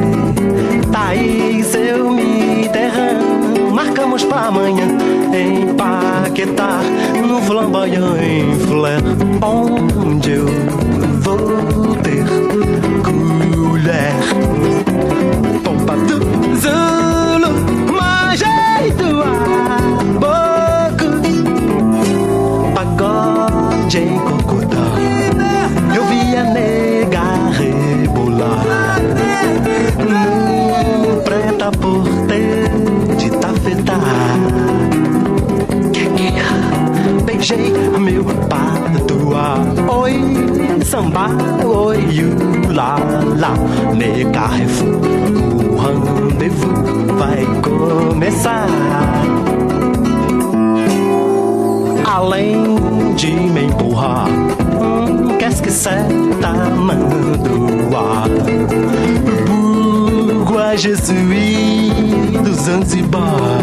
Thaís, 0.90 1.72
eu 1.74 2.10
me 2.10 2.68
derramo. 2.68 3.43
Marcamos 3.72 4.24
pra 4.24 4.46
amanhã, 4.46 4.86
em 5.32 5.74
Paquetá, 5.74 6.80
no 7.26 7.40
flamboyant, 7.42 8.16
em 8.22 8.54
flare, 8.60 9.04
onde 9.42 10.32
eu 10.32 10.46
vou 11.20 11.94
ter 12.02 12.24
colher. 13.54 14.14
Pompa 15.62 15.96
Beijei 37.44 37.72
meu 37.98 38.24
patuá. 38.48 39.56
Oi, 40.00 40.14
samba, 40.82 41.28
oi, 41.62 41.98
lá, 42.72 42.96
lá. 43.36 43.52
Me 43.94 44.24
Carrefour, 44.32 44.98
o 45.60 45.76
rendezvous 45.76 47.18
vai 47.18 47.44
começar. 47.60 48.66
Além 52.06 53.14
de 53.14 53.30
me 53.30 53.64
empurrar, 53.66 54.26
hum, 54.80 55.36
qu'est-ce 55.38 55.60
que 55.60 55.70
c'est 55.70 56.08
ta 56.40 56.54
main 56.70 56.96
droite? 57.42 58.40
Pourquoi 59.44 60.76
je 60.78 60.94
suis 60.96 61.92
do 62.42 62.54
Zanzibar? 62.54 63.60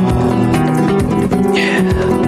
Yeah. 1.56 2.22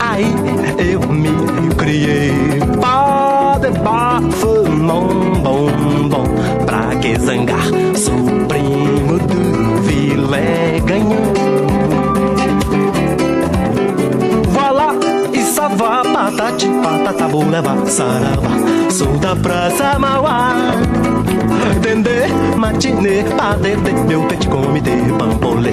Aí 0.00 0.61
eu 0.82 1.00
me 1.00 1.30
criei 1.76 2.32
para 2.80 3.58
debaixo, 3.58 4.64
bom, 4.64 5.42
bom, 5.42 6.08
bom. 6.08 6.24
Pra 6.66 6.96
que 6.96 7.18
zangar? 7.18 7.64
Sou 7.96 8.14
primo 8.48 9.18
do 9.18 9.82
filé 9.82 10.80
ganhão. 10.84 11.32
Voilà, 14.48 14.94
e 15.32 15.42
salva, 15.42 16.02
patati, 16.12 16.68
patata, 16.82 17.28
buleva, 17.28 17.86
sarava. 17.86 18.90
Sou 18.90 19.18
da 19.18 19.36
Praça 19.36 19.98
Mauá. 19.98 20.52
Dendê, 21.92 22.26
matinê, 22.56 23.22
padedê, 23.36 23.92
meu 24.08 24.22
peixe 24.22 24.48
comitê, 24.48 24.96
bambolê. 25.18 25.72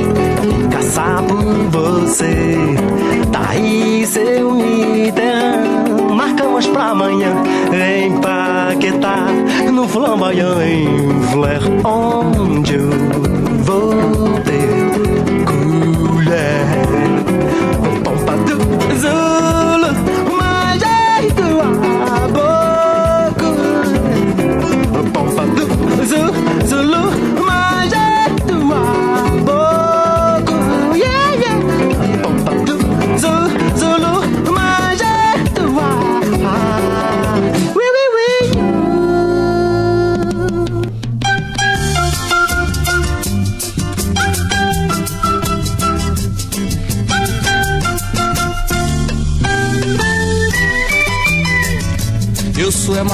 Caçar 0.69 1.23
por 1.23 1.41
você, 1.71 2.57
Thaís, 3.31 4.17
eu 4.17 4.51
me 4.51 5.13
derramo. 5.13 6.13
Marcamos 6.13 6.67
pra 6.67 6.89
amanhã, 6.89 7.33
em 7.71 8.19
Paquetá, 8.19 9.27
no 9.71 9.87
flamboyant, 9.87 10.59
em 10.61 11.23
Flair, 11.31 11.61
onde 11.85 12.75
eu 12.75 12.89
vou 13.63 14.41
ter 14.43 15.45
colher. 15.45 16.65
Pompa 18.03 18.33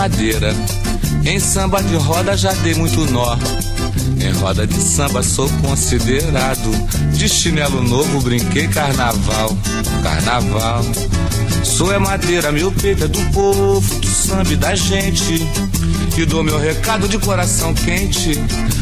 madeira. 0.06 0.54
Em 1.26 1.40
samba 1.40 1.82
de 1.82 1.96
roda 1.96 2.38
já 2.38 2.54
dei 2.54 2.76
muito 2.76 3.10
nó. 3.12 3.36
Em 4.22 4.32
roda 4.40 4.68
de 4.68 4.80
samba 4.80 5.24
sou 5.24 5.50
considerado. 5.62 6.70
De 7.14 7.28
chinelo 7.28 7.82
novo 7.82 8.22
brinquei 8.22 8.68
carnaval. 8.68 9.58
Carnaval. 10.04 10.86
Sou 11.64 11.92
é 11.92 11.98
madeira, 11.98 12.52
meu 12.52 12.72
peito 12.72 13.06
é 13.06 13.08
do 13.08 13.20
povo, 13.32 14.00
do 14.00 14.08
samba 14.08 14.54
e 14.54 14.56
da 14.56 14.76
gente. 14.76 15.42
E 16.16 16.26
dou 16.26 16.44
meu 16.44 16.60
recado 16.60 17.08
de 17.08 17.18
coração 17.18 17.74
quente. 17.74 18.40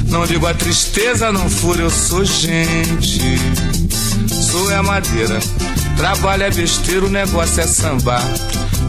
Não 0.09 0.25
ligo 0.25 0.45
a 0.45 0.53
tristeza, 0.53 1.31
não 1.31 1.49
furo, 1.49 1.83
eu 1.83 1.89
sou 1.89 2.25
gente. 2.25 3.39
Sou 4.27 4.69
é 4.69 4.81
madeira. 4.81 5.39
Trabalho 5.95 6.43
é 6.43 6.51
besteira, 6.51 7.05
o 7.05 7.09
negócio 7.09 7.61
é 7.61 7.67
sambar. 7.67 8.21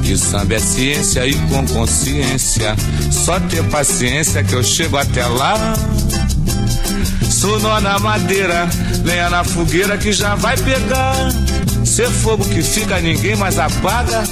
Que 0.04 0.18
samba 0.18 0.54
é 0.54 0.58
ciência 0.58 1.26
e 1.26 1.34
com 1.48 1.66
consciência. 1.66 2.76
Só 3.10 3.40
ter 3.40 3.64
paciência 3.64 4.44
que 4.44 4.52
eu 4.52 4.62
chego 4.62 4.98
até 4.98 5.24
lá. 5.26 5.74
Sou 7.30 7.58
nó 7.58 7.80
na 7.80 7.98
madeira, 7.98 8.68
lenha 9.02 9.30
na 9.30 9.42
fogueira 9.42 9.96
que 9.96 10.12
já 10.12 10.34
vai 10.34 10.56
pegar. 10.58 11.32
Ser 11.84 12.10
fogo 12.10 12.44
que 12.44 12.62
fica, 12.62 13.00
ninguém 13.00 13.34
mais 13.34 13.58
apaga. 13.58 14.24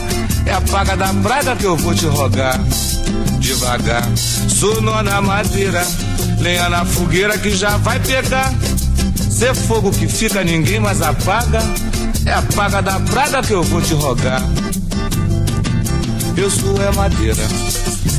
É 0.45 0.53
a 0.53 0.61
paga 0.61 0.95
da 0.95 1.09
praga 1.15 1.57
que 1.57 1.65
eu 1.65 1.77
vou 1.77 1.95
te 1.95 2.07
rogar. 2.07 2.61
Devagar, 3.39 4.07
sou 4.49 4.81
nó 4.83 5.03
na 5.03 5.21
madeira, 5.21 5.85
lenha 6.39 6.69
na 6.69 6.85
fogueira 6.85 7.37
que 7.39 7.51
já 7.51 7.77
vai 7.79 7.99
pegar. 7.99 8.53
Ser 9.31 9.55
fogo 9.55 9.91
que 9.91 10.07
fica, 10.07 10.45
ninguém 10.45 10.81
mais 10.81 11.01
apaga. 11.01 11.61
É 12.27 12.33
a 12.33 12.43
paga 12.43 12.81
da 12.81 13.01
praga 13.01 13.43
que 13.43 13.53
eu 13.53 13.63
vou 13.63 13.81
te 13.81 13.95
rogar. 13.95 14.43
Eu 16.37 16.51
sou 16.51 16.83
é 16.83 16.91
madeira, 16.93 17.43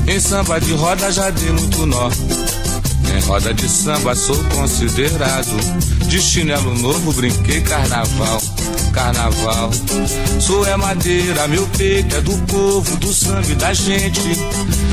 em 0.08 0.20
samba 0.20 0.60
de 0.60 0.74
roda 0.74 1.12
já 1.12 1.30
dei 1.30 1.52
muito 1.52 1.86
nó. 1.86 2.10
Em 3.16 3.20
roda 3.26 3.54
de 3.54 3.68
samba 3.68 4.16
sou 4.16 4.38
considerado. 4.56 5.84
De 6.08 6.22
chinelo 6.22 6.78
novo 6.78 7.12
brinquei 7.14 7.62
carnaval, 7.62 8.42
carnaval. 8.94 9.72
Sou 10.40 10.66
é 10.66 10.76
madeira, 10.76 11.48
meu 11.48 11.66
peito 11.78 12.16
é 12.16 12.22
do 12.22 12.38
povo, 12.46 12.98
do 12.98 13.14
samba 13.14 13.52
e 13.52 13.56
da 13.56 13.74
gente. 13.74 14.22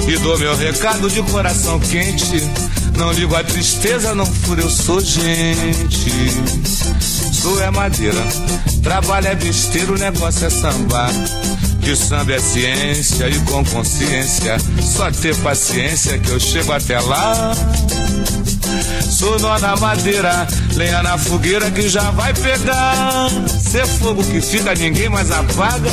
E 0.08 0.18
dou 0.18 0.38
meu 0.38 0.56
recado 0.56 1.10
de 1.10 1.22
coração 1.24 1.78
quente. 1.78 2.42
Não 2.96 3.12
ligo 3.12 3.34
a 3.36 3.44
tristeza, 3.44 4.14
não 4.14 4.26
furo, 4.26 4.62
eu 4.62 4.70
sou 4.70 5.00
gente. 5.00 6.10
Sou 7.32 7.60
é 7.62 7.70
madeira, 7.70 8.20
trabalho 8.82 9.28
é 9.28 9.34
besteira, 9.34 9.92
o 9.92 9.98
negócio 9.98 10.46
é 10.46 10.50
sambar. 10.50 11.10
De 11.90 11.96
samba 11.96 12.34
é 12.34 12.38
ciência 12.38 13.28
e 13.28 13.36
com 13.40 13.64
consciência. 13.64 14.56
Só 14.80 15.10
ter 15.10 15.34
paciência 15.38 16.16
que 16.20 16.30
eu 16.30 16.38
chego 16.38 16.70
até 16.70 17.00
lá. 17.00 17.52
Sou 19.10 19.36
nó 19.40 19.58
na 19.58 19.74
madeira, 19.74 20.46
lenha 20.76 21.02
na 21.02 21.18
fogueira 21.18 21.68
que 21.72 21.88
já 21.88 22.12
vai 22.12 22.32
pegar. 22.32 23.28
Ser 23.48 23.84
fogo 23.88 24.22
que 24.22 24.40
fica, 24.40 24.72
ninguém 24.76 25.08
mais 25.08 25.32
apaga. 25.32 25.90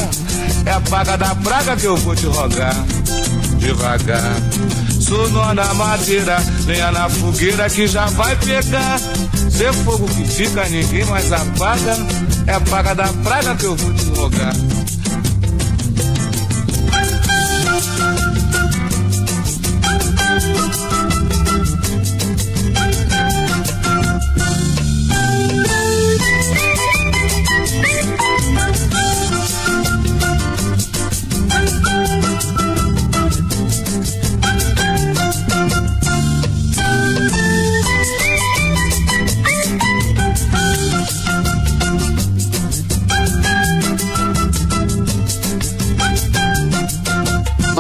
É 0.68 0.72
a 0.74 0.82
paga 0.82 1.18
da 1.18 1.34
praga 1.34 1.76
que 1.76 1.86
eu 1.86 1.98
vou 1.98 2.16
te 2.16 2.28
rogar. 2.28 2.76
Devagar. 3.58 4.36
Sou 5.02 5.28
nó 5.30 5.52
na 5.52 5.74
madeira, 5.74 6.38
lenha 6.68 6.92
na 6.92 7.10
fogueira 7.10 7.68
que 7.72 7.88
já 7.88 8.06
vai 8.06 8.36
pegar. 8.36 9.00
Ser 9.50 9.74
fogo 9.74 10.06
que 10.10 10.26
fica, 10.26 10.64
ninguém 10.70 11.06
mais 11.06 11.34
apaga. 11.34 11.98
É 12.46 12.54
a 12.54 12.60
paga 12.60 12.94
da 12.94 13.08
praga 13.08 13.56
que 13.56 13.66
eu 13.66 13.76
vou 13.76 13.94
te 13.96 14.06
rogar. 14.20 14.54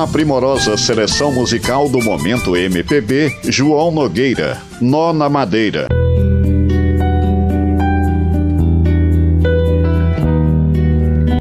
Na 0.08 0.14
primorosa 0.14 0.78
seleção 0.78 1.34
musical 1.34 1.90
do 1.90 2.02
momento 2.02 2.56
MPB, 2.56 3.40
João 3.44 3.92
Nogueira, 3.92 4.58
Nó 4.80 5.12
na 5.12 5.28
Madeira. 5.28 5.90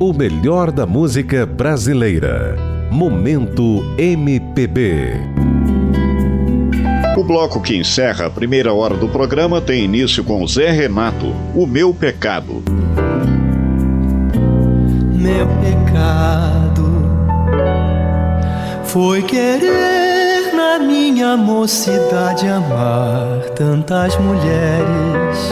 O 0.00 0.12
melhor 0.12 0.72
da 0.72 0.84
música 0.84 1.46
brasileira. 1.46 2.56
Momento 2.90 3.84
MPB. 3.96 5.12
O 7.16 7.22
bloco 7.22 7.62
que 7.62 7.76
encerra 7.76 8.26
a 8.26 8.30
primeira 8.30 8.74
hora 8.74 8.96
do 8.96 9.08
programa 9.08 9.60
tem 9.60 9.84
início 9.84 10.24
com 10.24 10.44
Zé 10.44 10.72
Renato, 10.72 11.32
O 11.54 11.68
Meu 11.68 11.94
Pecado. 11.94 12.64
Meu 15.14 15.46
pecado 15.60 16.65
foi 18.96 19.22
querer 19.24 20.54
na 20.54 20.78
minha 20.78 21.36
mocidade 21.36 22.48
amar 22.48 23.40
tantas 23.54 24.16
mulheres. 24.16 25.50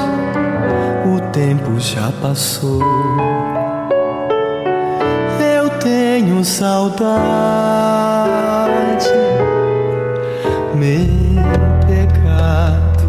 O 1.04 1.20
tempo 1.30 1.78
já 1.78 2.10
passou. 2.22 2.80
Eu 5.58 5.68
tenho 5.78 6.42
saudade. 6.42 7.04
Meu 10.74 11.04
pecado 11.86 13.04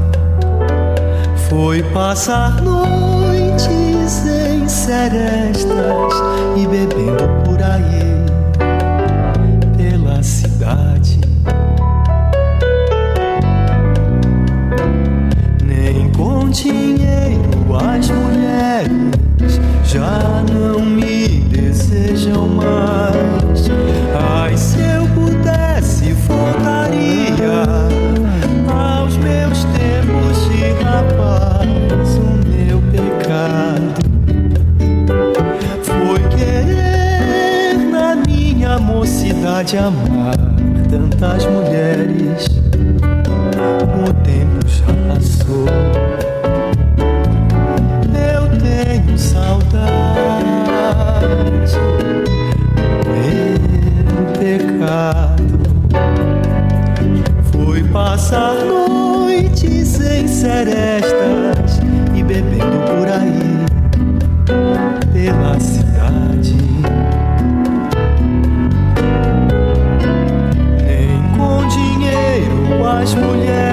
foi 1.47 1.81
passar 1.93 2.61
noites 2.61 4.25
em 4.25 4.67
serestas 4.67 6.13
e 6.57 6.67
bebendo 6.67 7.23
por 7.45 7.63
aí 7.63 8.04
dinheiro 16.55 17.75
as 17.75 18.09
mulheres 18.09 19.59
já 19.83 20.43
não 20.53 20.79
me 20.79 21.27
desejam 21.49 22.47
mais. 22.47 23.69
Ai, 24.17 24.55
se 24.55 24.79
eu 24.79 25.05
pudesse, 25.09 26.13
voltaria 26.13 27.63
aos 28.73 29.17
meus 29.17 29.65
tempos 29.65 30.49
de 30.49 30.71
rapaz. 30.81 32.17
O 32.17 32.39
meu 32.47 32.81
pecado 32.89 33.93
foi 35.83 36.19
querer 36.29 37.77
na 37.91 38.15
minha 38.15 38.79
mocidade 38.79 39.77
amar 39.77 40.37
tantas 40.89 41.45
mulheres. 41.45 42.47
O 44.07 44.13
tempo 44.23 44.67
já 44.67 45.13
passou. 45.13 45.84
passar 58.16 58.55
noites 58.63 59.99
em 59.99 60.26
serestas 60.26 61.82
e 62.16 62.24
bebendo 62.24 62.80
por 62.88 63.09
aí 63.09 63.66
pela 65.11 65.59
cidade. 65.59 66.55
Nem 70.82 71.38
com 71.38 71.68
dinheiro 71.68 72.88
as 72.88 73.13
mulheres. 73.16 73.64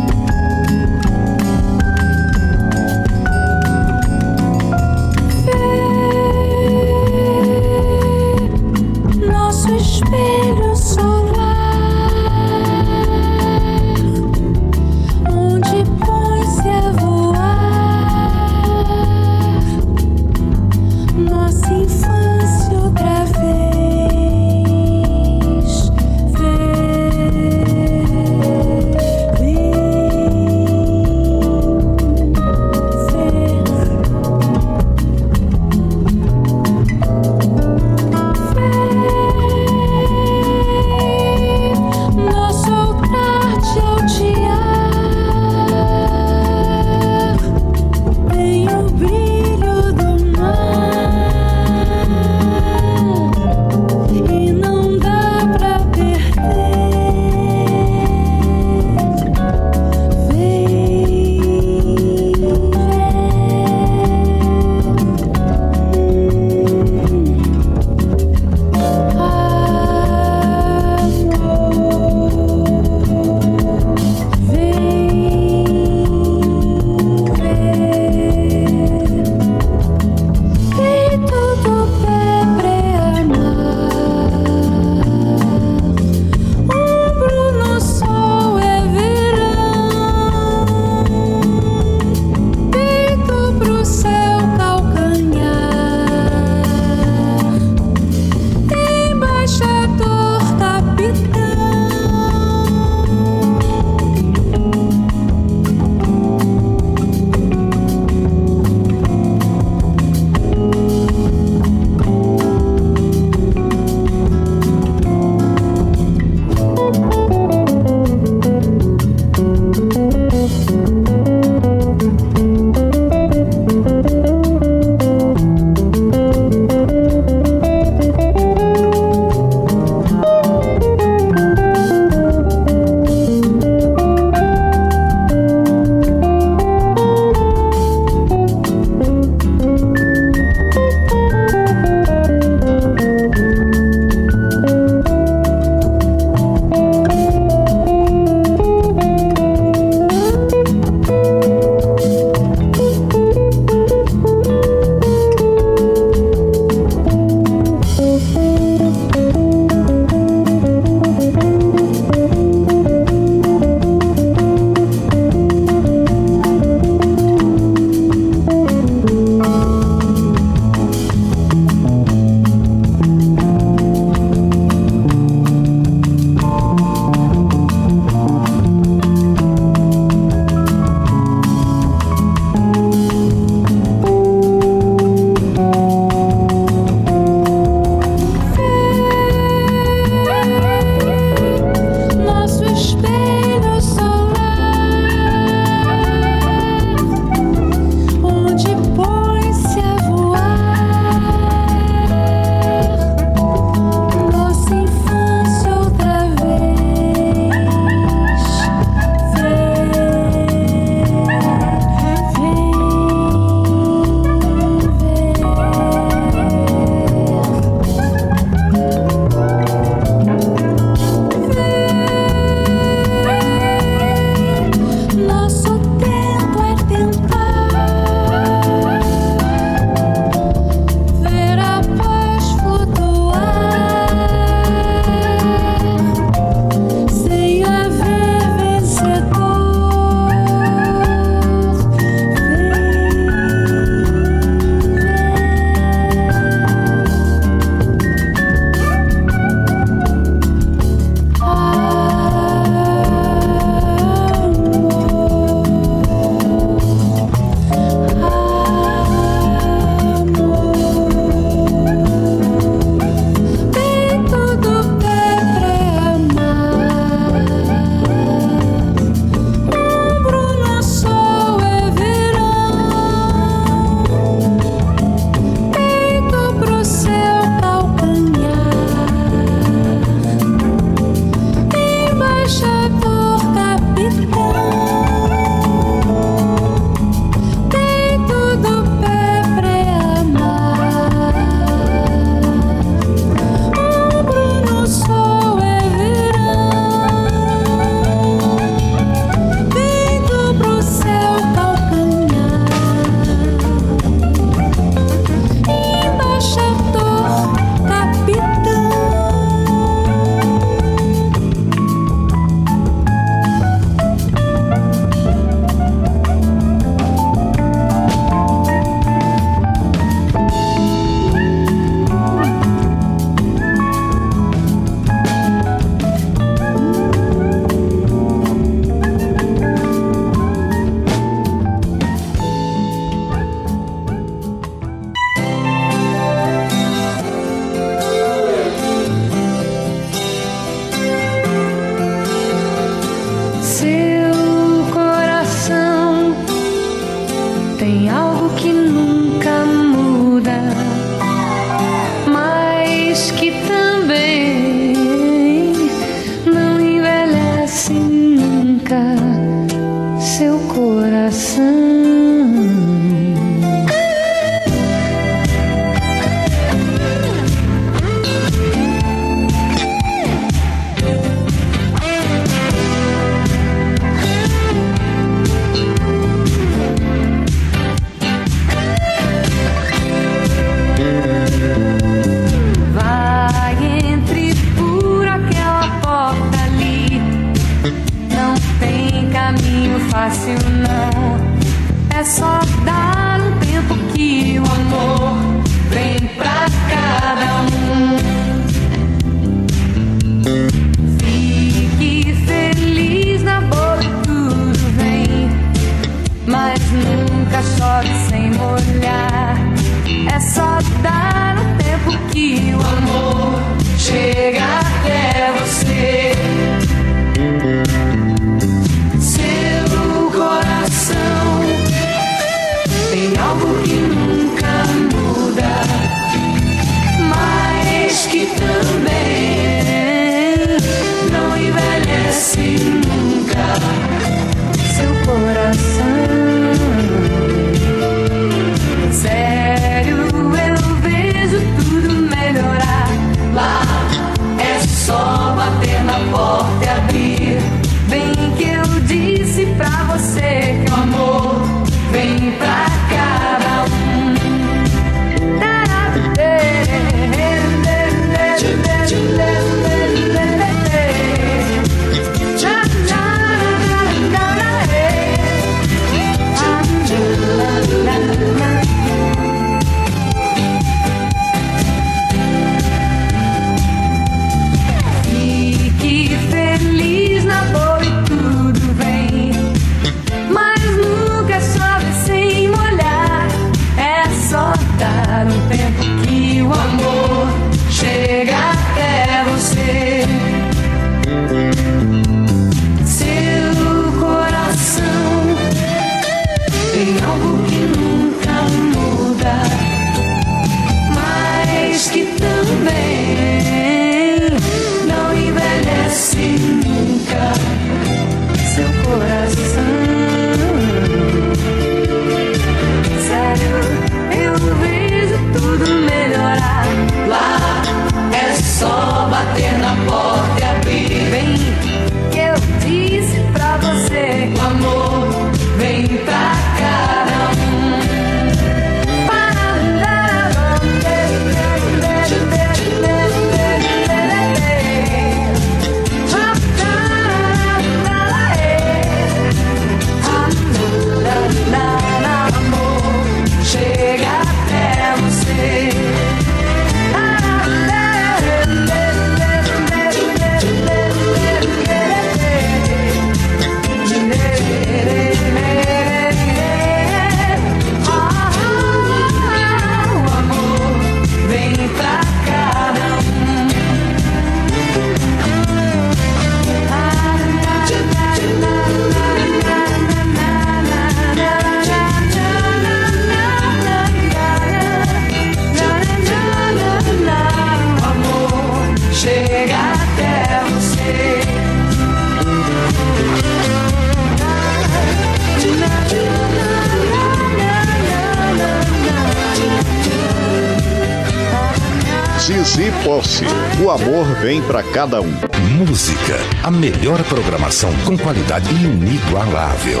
A 596.64 596.70
melhor 596.70 597.22
programação 597.24 597.92
com 598.06 598.16
qualidade 598.16 598.70
inigualável. 598.74 600.00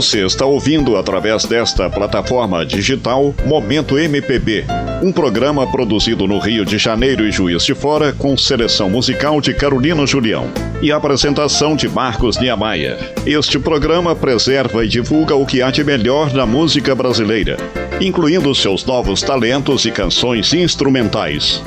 Você 0.00 0.24
está 0.24 0.46
ouvindo 0.46 0.96
através 0.96 1.44
desta 1.44 1.90
plataforma 1.90 2.64
digital 2.64 3.34
Momento 3.44 3.98
MPB, 3.98 4.64
um 5.02 5.12
programa 5.12 5.70
produzido 5.70 6.26
no 6.26 6.38
Rio 6.38 6.64
de 6.64 6.78
Janeiro 6.78 7.28
e 7.28 7.30
Juiz 7.30 7.62
de 7.64 7.74
Fora 7.74 8.10
com 8.10 8.34
seleção 8.34 8.88
musical 8.88 9.42
de 9.42 9.52
Carolina 9.52 10.06
Julião 10.06 10.50
e 10.80 10.90
apresentação 10.90 11.76
de 11.76 11.86
Marcos 11.86 12.38
Niamaia. 12.38 12.96
Este 13.26 13.58
programa 13.58 14.16
preserva 14.16 14.86
e 14.86 14.88
divulga 14.88 15.34
o 15.34 15.44
que 15.44 15.60
há 15.60 15.70
de 15.70 15.84
melhor 15.84 16.32
na 16.32 16.46
música 16.46 16.94
brasileira, 16.94 17.58
incluindo 18.00 18.54
seus 18.54 18.86
novos 18.86 19.20
talentos 19.20 19.84
e 19.84 19.90
canções 19.90 20.54
instrumentais. 20.54 21.62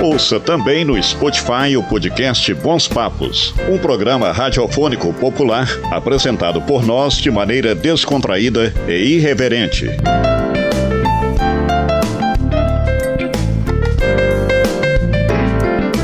Ouça 0.00 0.38
também 0.38 0.84
no 0.84 1.02
Spotify 1.02 1.76
o 1.76 1.82
podcast 1.82 2.52
Bons 2.54 2.86
Papos, 2.86 3.54
um 3.68 3.78
programa 3.78 4.30
radiofônico 4.30 5.12
popular 5.14 5.66
apresentado 5.90 6.60
por 6.60 6.84
nós 6.84 7.14
de 7.14 7.30
maneira 7.30 7.74
descontraída 7.74 8.72
e 8.86 9.16
irreverente. 9.16 9.86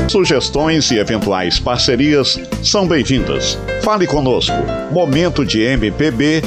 Sugestões 0.09 0.91
e 0.91 0.97
eventuais 0.97 1.59
parcerias 1.59 2.39
são 2.63 2.87
bem-vindas. 2.87 3.57
Fale 3.81 4.07
conosco. 4.07 4.55
Momento 4.91 5.45
de 5.45 5.61
MPB, 5.61 6.41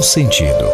Um 0.00 0.02
sentido. 0.02 0.66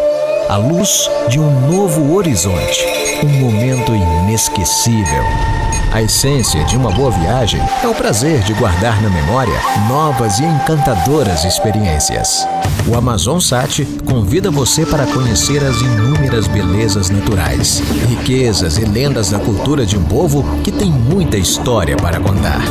A 0.47 0.55
luz 0.55 1.11
de 1.27 1.37
um 1.37 1.67
novo 1.67 2.15
horizonte. 2.15 2.85
Um 3.21 3.27
momento 3.27 3.93
inesquecível. 3.93 5.56
A 5.97 6.03
essência 6.03 6.63
de 6.65 6.77
uma 6.77 6.91
boa 6.91 7.09
viagem 7.09 7.59
é 7.83 7.87
o 7.87 7.95
prazer 7.95 8.41
de 8.41 8.53
guardar 8.53 9.01
na 9.01 9.09
memória 9.09 9.59
novas 9.89 10.37
e 10.37 10.43
encantadoras 10.43 11.43
experiências. 11.43 12.47
O 12.87 12.95
Amazon 12.95 13.39
Sat 13.39 13.83
convida 14.05 14.51
você 14.51 14.85
para 14.85 15.07
conhecer 15.07 15.63
as 15.63 15.81
inúmeras 15.81 16.47
belezas 16.47 17.09
naturais, 17.09 17.81
riquezas 18.07 18.77
e 18.77 18.85
lendas 18.85 19.31
da 19.31 19.39
cultura 19.39 19.87
de 19.87 19.97
um 19.97 20.03
povo 20.03 20.45
que 20.63 20.71
tem 20.71 20.91
muita 20.91 21.35
história 21.35 21.97
para 21.97 22.19
contar. 22.19 22.61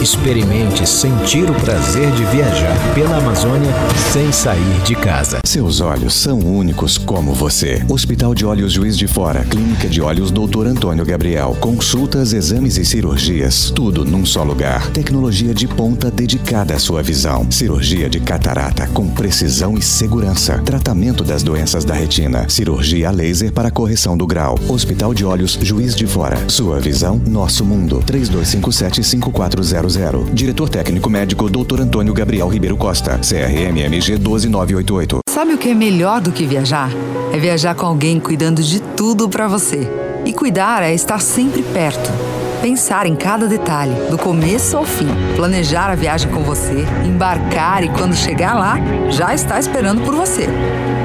Experimente 0.00 0.88
sentir 0.88 1.50
o 1.50 1.54
prazer 1.54 2.10
de 2.12 2.24
viajar 2.26 2.76
pela 2.94 3.18
Amazônia 3.18 3.72
sem 4.12 4.30
sair 4.30 4.80
de 4.84 4.94
casa. 4.94 5.40
Seus 5.44 5.80
olhos 5.80 6.14
são 6.14 6.38
únicos 6.38 6.96
como 6.96 7.34
você. 7.34 7.84
Hospital 7.88 8.32
de 8.32 8.46
Olhos 8.46 8.72
Juiz 8.72 8.96
de 8.96 9.08
Fora, 9.08 9.44
Clínica 9.44 9.88
de 9.88 10.00
Olhos 10.00 10.30
Dr. 10.30 10.68
Antônio 10.68 11.04
Gabriel. 11.04 11.56
Consultas, 11.60 12.32
exames 12.32 12.75
e 12.76 12.84
cirurgias, 12.84 13.70
tudo 13.70 14.04
num 14.04 14.26
só 14.26 14.42
lugar. 14.42 14.90
Tecnologia 14.90 15.54
de 15.54 15.66
ponta 15.66 16.10
dedicada 16.10 16.74
à 16.74 16.78
sua 16.78 17.02
visão. 17.02 17.50
Cirurgia 17.50 18.08
de 18.08 18.20
catarata 18.20 18.86
com 18.88 19.08
precisão 19.08 19.76
e 19.76 19.82
segurança. 19.82 20.60
Tratamento 20.64 21.24
das 21.24 21.42
doenças 21.42 21.84
da 21.84 21.94
retina. 21.94 22.48
Cirurgia 22.48 23.10
laser 23.10 23.52
para 23.52 23.70
correção 23.70 24.16
do 24.16 24.26
grau. 24.26 24.58
Hospital 24.68 25.14
de 25.14 25.24
Olhos 25.24 25.58
Juiz 25.60 25.94
de 25.94 26.06
Fora. 26.06 26.48
Sua 26.48 26.80
visão, 26.80 27.20
nosso 27.26 27.64
mundo. 27.64 28.02
3257-5400. 28.06 30.32
Diretor 30.32 30.68
técnico 30.68 31.10
médico 31.10 31.48
Dr. 31.48 31.82
Antônio 31.82 32.14
Gabriel 32.14 32.48
Ribeiro 32.48 32.76
Costa. 32.76 33.18
CRMMG 33.18 34.18
12988. 34.18 35.18
Sabe 35.28 35.52
o 35.52 35.58
que 35.58 35.68
é 35.68 35.74
melhor 35.74 36.20
do 36.20 36.32
que 36.32 36.46
viajar? 36.46 36.90
É 37.32 37.38
viajar 37.38 37.74
com 37.74 37.86
alguém 37.86 38.18
cuidando 38.18 38.62
de 38.62 38.80
tudo 38.80 39.28
pra 39.28 39.46
você. 39.46 39.86
E 40.24 40.32
cuidar 40.32 40.82
é 40.82 40.94
estar 40.94 41.20
sempre 41.20 41.62
perto. 41.62 42.25
Pensar 42.62 43.06
em 43.06 43.14
cada 43.14 43.46
detalhe, 43.46 43.94
do 44.10 44.18
começo 44.18 44.76
ao 44.76 44.84
fim. 44.84 45.08
Planejar 45.36 45.90
a 45.90 45.94
viagem 45.94 46.30
com 46.30 46.42
você, 46.42 46.84
embarcar 47.04 47.84
e 47.84 47.88
quando 47.88 48.14
chegar 48.14 48.54
lá, 48.54 48.76
já 49.10 49.34
está 49.34 49.58
esperando 49.58 50.02
por 50.02 50.14
você. 50.14 50.48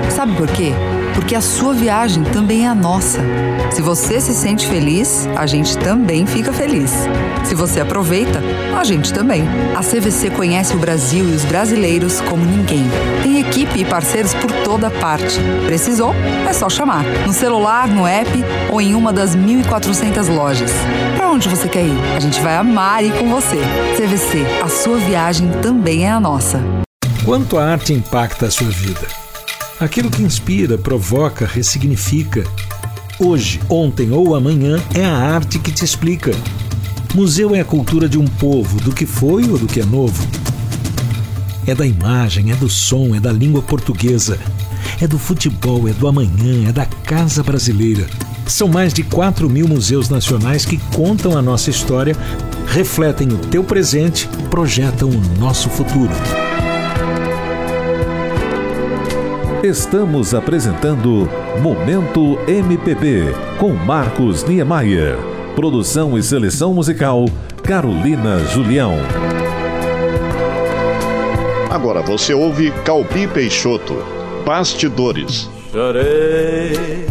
Sabe 0.10 0.36
por 0.36 0.48
quê? 0.48 0.74
Porque 1.14 1.36
a 1.36 1.42
sua 1.42 1.74
viagem 1.74 2.24
também 2.24 2.66
é 2.66 2.70
a 2.70 2.76
nossa. 2.76 3.20
Se 3.72 3.82
você 3.82 4.20
se 4.20 4.34
sente 4.34 4.68
feliz, 4.68 5.28
a 5.36 5.46
gente 5.46 5.78
também 5.78 6.26
fica 6.26 6.52
feliz. 6.52 6.92
Se 7.44 7.54
você 7.54 7.80
aproveita, 7.80 8.42
a 8.78 8.84
gente 8.84 9.14
também. 9.14 9.44
A 9.76 9.82
CVC 9.82 10.30
conhece 10.32 10.74
o 10.74 10.80
Brasil 10.80 11.30
e 11.30 11.34
os 11.34 11.46
brasileiros 11.46 12.22
como 12.22 12.44
ninguém. 12.44 12.86
Tem 13.24 13.40
equipe 13.40 13.80
e 13.80 13.86
parceiros 13.86 14.34
por 14.34 14.52
toda 14.64 14.90
parte. 14.90 15.40
Precisou? 15.66 16.14
É 16.50 16.54
só 16.54 16.70
chamar. 16.70 17.04
No 17.26 17.34
celular, 17.34 17.88
no 17.88 18.08
app 18.08 18.30
ou 18.70 18.82
em 18.82 18.96
uma 18.96 19.14
das 19.14 19.36
1.400 19.36 20.34
lojas. 20.34 20.72
Onde 21.32 21.48
você 21.48 21.70
quer 21.70 21.86
ir? 21.86 21.98
A 22.14 22.20
gente 22.20 22.42
vai 22.42 22.58
amar 22.58 23.02
ir 23.06 23.14
com 23.18 23.30
você. 23.30 23.56
CVC, 23.96 24.46
a 24.62 24.68
sua 24.68 24.98
viagem 24.98 25.50
também 25.62 26.04
é 26.04 26.12
a 26.12 26.20
nossa. 26.20 26.62
Quanto 27.24 27.58
a 27.58 27.64
arte 27.64 27.94
impacta 27.94 28.48
a 28.48 28.52
sua 28.52 28.70
vida? 28.70 29.08
Aquilo 29.80 30.12
que 30.12 30.22
inspira, 30.22 30.78
provoca, 30.78 31.46
ressignifica. 31.46 32.44
Hoje, 33.18 33.62
ontem 33.70 34.12
ou 34.12 34.36
amanhã 34.36 34.78
é 34.94 35.06
a 35.06 35.16
arte 35.16 35.58
que 35.58 35.72
te 35.72 35.86
explica. 35.86 36.34
Museu 37.16 37.56
é 37.56 37.62
a 37.62 37.66
cultura 37.66 38.10
de 38.10 38.18
um 38.18 38.28
povo, 38.28 38.82
do 38.82 38.94
que 38.94 39.06
foi 39.06 39.50
ou 39.50 39.58
do 39.58 39.68
que 39.68 39.80
é 39.80 39.86
novo. 39.86 40.28
É 41.66 41.74
da 41.74 41.88
imagem, 41.88 42.52
é 42.52 42.56
do 42.56 42.68
som, 42.68 43.16
é 43.16 43.22
da 43.22 43.32
língua 43.32 43.62
portuguesa, 43.62 44.38
é 45.00 45.08
do 45.08 45.18
futebol, 45.18 45.88
é 45.88 45.94
do 45.94 46.10
amanhã, 46.10 46.68
é 46.68 46.74
da 46.74 46.86
casa 46.86 47.42
brasileira. 47.42 48.06
São 48.52 48.68
mais 48.68 48.94
de 48.94 49.02
4 49.02 49.50
mil 49.50 49.66
museus 49.66 50.10
nacionais 50.10 50.66
que 50.66 50.78
contam 50.94 51.38
a 51.38 51.42
nossa 51.42 51.70
história, 51.70 52.14
refletem 52.68 53.30
o 53.30 53.38
teu 53.38 53.64
presente, 53.64 54.28
projetam 54.50 55.10
o 55.10 55.40
nosso 55.40 55.70
futuro. 55.70 56.12
Estamos 59.64 60.34
apresentando 60.34 61.30
Momento 61.62 62.38
MPB 62.46 63.34
com 63.58 63.74
Marcos 63.74 64.44
Niemeyer. 64.44 65.18
Produção 65.56 66.18
e 66.18 66.22
seleção 66.22 66.74
musical 66.74 67.26
Carolina 67.64 68.40
Julião. 68.48 68.98
Agora 71.70 72.02
você 72.02 72.34
ouve 72.34 72.70
Calbi 72.84 73.28
Peixoto, 73.28 73.96
Bastidores. 74.46 75.50
Chorei, 75.72 77.08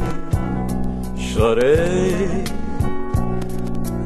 chorei 1.33 2.43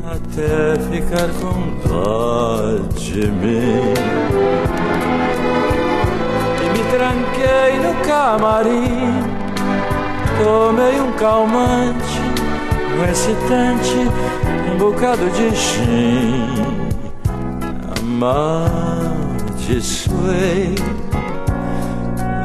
até 0.04 0.76
ficar 0.90 1.28
com 1.40 1.58
dó 1.88 2.78
de 2.98 3.26
mim. 3.28 3.94
E 6.60 6.64
me 6.70 6.82
tranquei 6.90 7.70
no 7.82 7.92
camarim, 8.06 9.12
tomei 10.42 10.94
um 11.00 11.12
calmante, 11.12 12.20
um 12.98 13.04
excitante, 13.10 14.00
um 14.72 14.76
bocado 14.76 15.24
de 15.30 15.50
gin. 15.56 16.74
Amaldiçoei 19.56 19.64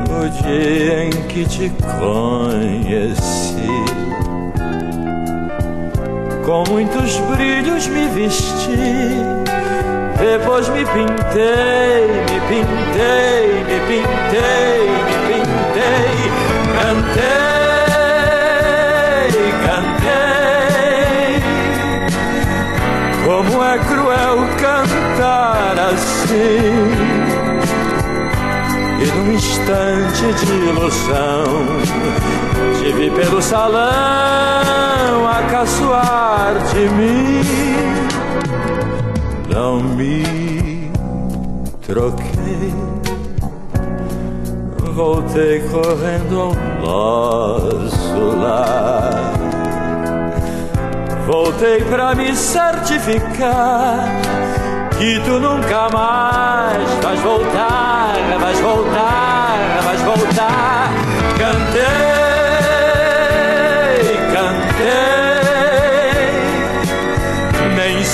o 0.09 0.29
dia 0.41 1.03
em 1.05 1.09
que 1.27 1.45
te 1.45 1.69
conheci. 1.99 3.49
Com 6.49 6.63
muitos 6.67 7.15
brilhos 7.19 7.85
me 7.85 8.07
vesti, 8.07 8.75
depois 10.17 10.67
me 10.69 10.83
pintei, 10.83 12.07
me 12.25 12.39
pintei, 12.49 13.53
me 13.65 13.79
pintei, 13.85 14.89
me 15.05 15.13
pintei, 15.27 16.09
cantei, 16.73 17.29
cantei. 19.63 21.37
Como 23.23 23.63
é 23.63 23.77
cruel 23.77 24.37
cantar 24.57 25.77
assim 25.91 26.89
e 28.99 29.05
num 29.05 29.29
instante 29.33 30.33
de 30.33 30.51
ilusão 30.67 31.79
te 32.79 32.91
vi 32.93 33.09
pelo 33.11 33.41
salão 33.41 33.79
a 35.27 35.43
caçoar 35.49 36.53
de 36.73 36.89
mim. 36.89 37.41
Não 39.49 39.79
me 39.81 40.91
troquei, 41.85 42.73
voltei 44.93 45.59
correndo 45.71 46.41
ao 46.41 46.53
nosso 46.81 48.37
lar. 48.37 49.33
Voltei 51.25 51.83
pra 51.83 52.15
me 52.15 52.35
certificar 52.35 54.05
que 54.97 55.19
tu 55.21 55.39
nunca 55.39 55.87
mais 55.93 56.89
vais 57.01 57.19
voltar, 57.21 58.15
vais 58.39 58.59
voltar, 58.59 59.79
vais 59.83 60.01
voltar. 60.01 60.89
Cantei, 61.37 62.18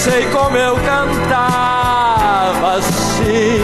sei 0.05 0.25
como 0.27 0.55
eu 0.55 0.75
cantava 0.75 2.77
assim. 2.77 3.59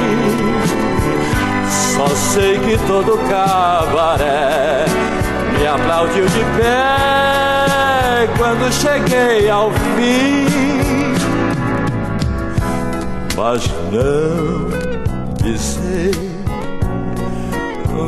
Só 1.69 2.07
sei 2.07 2.59
que 2.59 2.77
todo 2.87 3.17
cabaré 3.29 4.85
me 5.57 5.67
aplaudiu 5.67 6.25
de 6.25 6.43
pé 6.57 8.27
quando 8.37 8.73
cheguei 8.73 9.49
ao 9.49 9.71
fim 9.71 10.51
mas 13.41 13.67
não 13.91 14.69
pisei. 15.41 16.11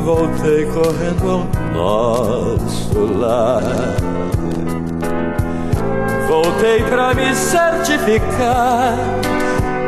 Voltei 0.04 0.64
correndo 0.66 1.30
ao 1.30 1.44
nosso 1.74 3.00
lar. 3.18 3.62
Voltei 6.64 6.82
pra 6.84 7.12
me 7.12 7.34
certificar 7.34 8.96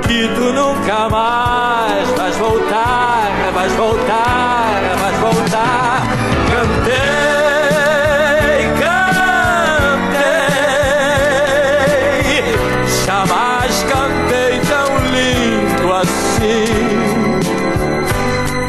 que 0.07 0.29
tu 0.35 0.53
nunca 0.53 1.09
mais 1.09 2.07
vais 2.11 2.37
voltar, 2.37 3.31
vais 3.55 3.73
voltar, 3.73 4.83
vais 5.01 5.17
voltar. 5.17 6.03
Cantei, 6.53 6.93
cantei, 8.79 10.21
jamais 13.07 13.85
cantei 13.85 14.61
tão 14.69 14.99
lindo 15.15 15.95
assim. 15.95 16.67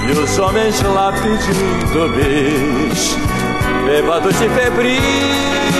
E 0.07 0.11
os 0.17 0.39
homens 0.39 0.81
lá 0.81 1.11
pedindo 1.11 2.07
bis, 2.15 3.17
bêbados 3.85 4.41
e 4.41 4.47
febris 4.47 5.76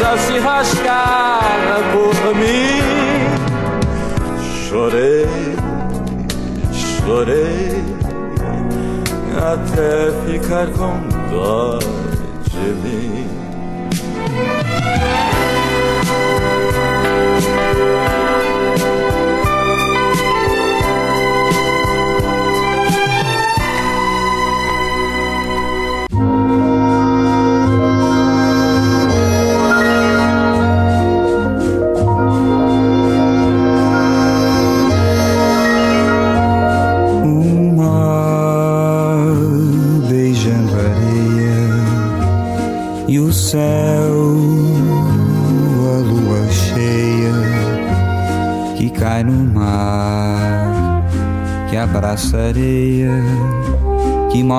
a 0.00 0.16
se 0.16 0.38
rascar 0.38 1.80
por 1.92 2.34
mim. 2.36 2.82
Chorei, 4.68 5.26
chorei, 6.72 7.84
até 9.36 10.12
ficar 10.26 10.68
com 10.68 11.00
dó 11.30 11.78
de 12.50 12.72
mim. 12.82 13.41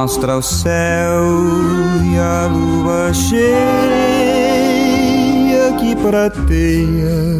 Mostra 0.03 0.37
o 0.37 0.41
céu 0.41 1.23
e 2.03 2.19
a 2.19 2.47
lua 2.47 3.13
cheia 3.13 3.41
que 5.79 5.95
prateia 5.95 7.39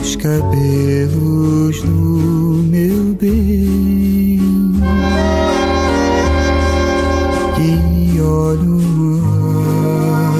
os 0.00 0.14
cabelos 0.14 1.82
do 1.82 2.62
meu 2.70 3.12
bem. 3.20 4.38
E 7.58 8.20
olho 8.20 8.76
o 8.76 8.82
mar 9.20 10.32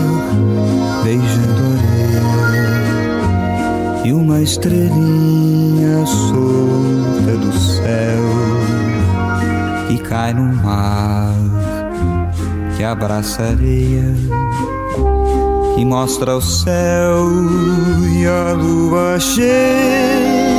beijando 1.02 1.62
a 1.64 1.70
areia 1.80 2.22
e 4.04 4.12
uma 4.12 4.40
estrelinha 4.40 6.06
cai 10.10 10.34
no 10.34 10.42
mar 10.42 11.32
que 12.76 12.82
abraça 12.82 13.44
areia 13.44 14.12
que 15.76 15.84
mostra 15.84 16.36
o 16.36 16.42
céu 16.42 17.28
e 18.12 18.26
a 18.26 18.52
lua 18.52 19.20
cheia, 19.20 20.49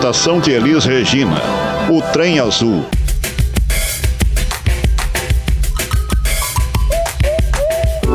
apresentação 0.00 0.40
de 0.40 0.50
Elis 0.52 0.86
Regina, 0.86 1.42
O 1.90 2.00
Trem 2.10 2.40
Azul. 2.40 2.86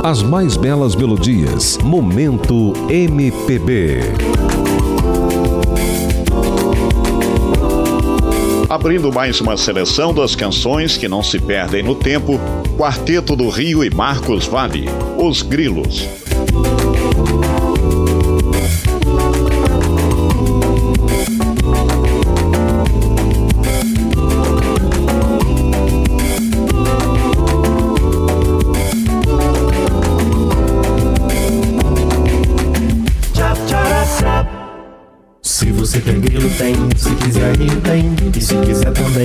As 0.04 0.24
mais 0.24 0.58
belas 0.58 0.96
melodias, 0.96 1.78
Momento 1.84 2.74
MPB. 2.90 4.00
Abrindo 8.68 9.14
mais 9.14 9.40
uma 9.40 9.56
seleção 9.56 10.12
das 10.12 10.36
canções 10.36 10.98
que 10.98 11.08
não 11.08 11.22
se 11.22 11.40
perdem 11.40 11.84
no 11.84 11.94
tempo, 11.94 12.40
Quarteto 12.76 13.36
do 13.36 13.48
Rio 13.48 13.84
e 13.84 13.94
Marcos 13.94 14.48
Vale, 14.48 14.90
Os 15.20 15.44
Grilos. 15.44 16.25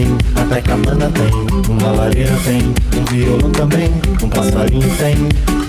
tem, 0.00 0.16
até 0.34 0.62
cabana 0.62 1.10
tem, 1.10 1.30
uma 1.68 1.92
lareira 1.92 2.36
tem, 2.44 2.74
um 2.98 3.04
violão 3.04 3.50
também, 3.50 3.90
um 4.22 4.28
passarinho 4.28 4.88
tem. 4.96 5.16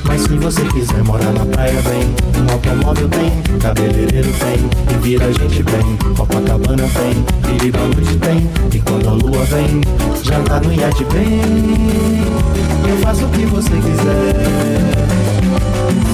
Mas 0.05 0.21
se 0.21 0.29
você 0.37 0.61
quiser 0.65 1.03
morar 1.03 1.31
na 1.33 1.45
praia, 1.45 1.79
vem, 1.81 2.15
um 2.41 2.51
automóvel 2.51 3.09
tem, 3.09 3.59
cabeleireiro 3.59 4.29
tem, 4.39 4.95
e 4.95 4.99
vira 5.01 5.33
gente 5.33 5.63
bem, 5.63 5.97
Copacabana 6.15 6.87
tem, 6.93 7.53
e 7.53 7.59
viva 7.59 7.79
noite 7.79 8.17
tem, 8.17 8.49
e 8.73 8.79
quando 8.79 9.09
a 9.09 9.11
lua 9.11 9.43
vem, 9.45 9.81
jantar 10.23 10.61
tá 10.61 10.67
no 10.67 10.73
iate 10.73 11.03
bem. 11.05 11.41
Eu 12.89 12.97
faço 12.97 13.25
o 13.25 13.29
que 13.29 13.45
você 13.45 13.69
quiser. 13.69 14.35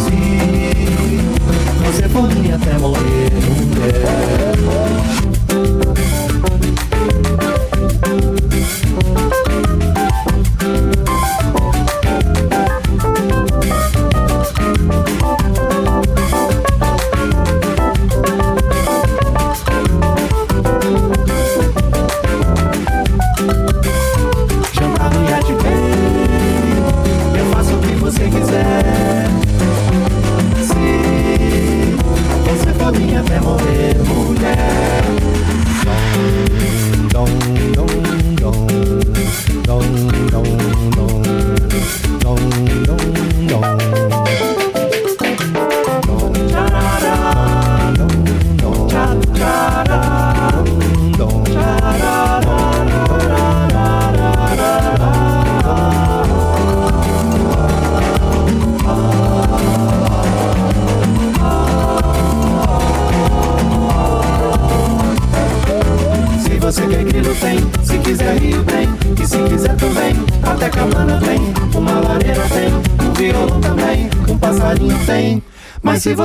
Se 0.03 1.85
você 1.85 2.09
for 2.09 2.27
minha 2.35 2.55
até 2.55 2.77
morrer, 2.77 3.31
mulher. 3.47 4.86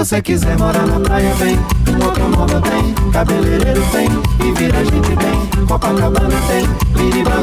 Você 0.04 0.20
quiser 0.20 0.58
morar 0.58 0.84
na 0.84 0.98
praia 0.98 1.32
vem, 1.34 1.56
um 1.56 2.04
automóvel 2.04 2.60
tem, 2.60 3.12
cabeleireiro 3.12 3.82
tem, 3.92 4.08
e 4.44 4.52
vira 4.58 4.84
gente 4.84 5.14
bem, 5.14 5.64
Copacabana 5.64 6.40
tem, 6.48 6.66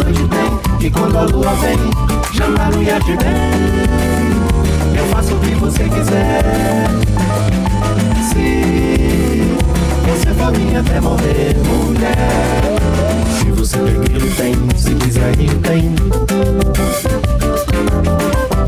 noite 0.03 0.27
tem, 0.27 0.85
e 0.85 0.91
quando 0.91 1.17
a 1.17 1.21
lua 1.21 1.53
vem, 1.55 1.77
jantar 2.33 2.69
no 2.71 2.83
iate 2.83 3.15
bem. 3.15 3.29
Eu 4.93 5.05
faço 5.05 5.35
o 5.35 5.39
que 5.39 5.55
você 5.55 5.85
quiser. 5.85 6.43
Se 8.27 9.55
você 10.05 10.33
for 10.33 10.51
minha 10.51 10.81
até 10.81 10.99
morrer, 10.99 11.55
mulher. 11.65 12.77
Se 13.39 13.51
você 13.51 13.77
grilo 13.77 14.29
tem, 14.35 14.53
se 14.77 14.93
quiser 14.95 15.33
rio 15.37 15.57
tem. 15.59 15.95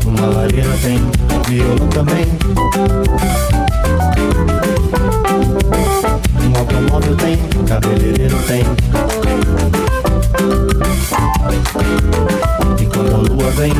Uma 0.06 0.26
lareira 0.28 0.72
tem, 0.82 0.98
violão 1.46 1.88
também. 1.88 3.71
Um 6.40 6.56
automóvel 6.58 7.16
tem, 7.16 7.36
cabeleireiro 7.66 8.38
tem. 8.46 8.62
E 12.80 12.86
quando 12.86 13.14
a 13.14 13.18
lua 13.18 13.50
vem, 13.52 13.72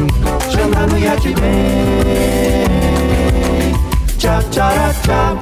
jantar 0.51 0.87
no 0.89 0.99
iate 0.99 1.35
bem. 1.41 2.63
Tchá, 4.19 4.43
tchá, 4.51 4.95
tchá. 5.03 5.37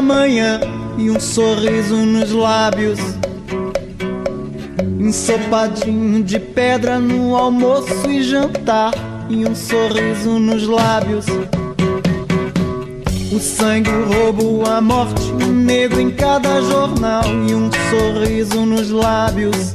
Manhã 0.00 0.60
e 0.96 1.10
um 1.10 1.20
sorriso 1.20 1.96
nos 1.96 2.30
lábios. 2.32 2.98
Ensopadinho 4.98 6.22
de 6.22 6.38
pedra 6.38 6.98
no 6.98 7.36
almoço 7.36 8.08
e 8.08 8.22
jantar 8.22 8.92
e 9.28 9.46
um 9.46 9.54
sorriso 9.54 10.38
nos 10.38 10.66
lábios. 10.66 11.26
O 13.32 13.38
sangue, 13.38 13.90
o 13.90 14.12
roubo, 14.12 14.68
a 14.68 14.80
morte, 14.80 15.32
o 15.32 15.52
negro 15.52 16.00
em 16.00 16.10
cada 16.10 16.60
jornal 16.62 17.24
e 17.26 17.54
um 17.54 17.70
sorriso 17.90 18.64
nos 18.64 18.90
lábios. 18.90 19.74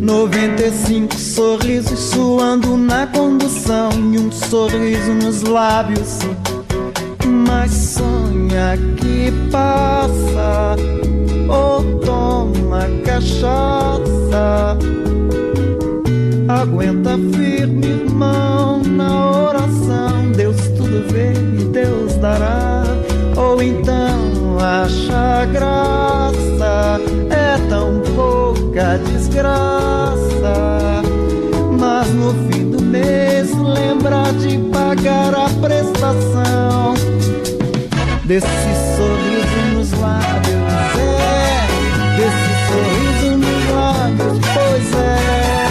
95 0.00 1.14
sorrisos 1.14 1.98
suando 1.98 2.76
na 2.76 3.06
condução 3.06 3.90
e 4.12 4.18
um 4.18 4.30
sorriso 4.32 5.12
nos 5.14 5.42
lábios. 5.42 6.18
Mas 7.62 7.74
sonha 7.74 8.76
que 8.96 9.30
passa 9.52 10.74
ou 11.48 12.00
toma 12.00 12.88
cachaça. 13.04 14.76
Aguenta 16.48 17.10
firme, 17.32 17.86
irmão, 17.86 18.82
na 18.82 19.42
oração. 19.42 20.32
Deus 20.36 20.56
tudo 20.76 21.06
vê 21.12 21.34
e 21.34 21.64
Deus 21.66 22.16
dará. 22.16 22.82
Ou 23.36 23.62
então 23.62 24.58
acha 24.58 25.46
graça, 25.52 27.00
é 27.30 27.68
tão 27.68 28.02
pouca 28.16 28.98
desgraça. 29.06 29.71
Desse 38.32 38.46
sorriso 38.96 39.60
nos 39.74 39.92
lábios. 40.00 40.56
É, 40.96 41.66
desse 42.16 42.50
sorriso 42.66 43.36
nos 43.36 43.62
lábios, 43.74 44.38
pois 44.54 44.94
é. 44.94 45.68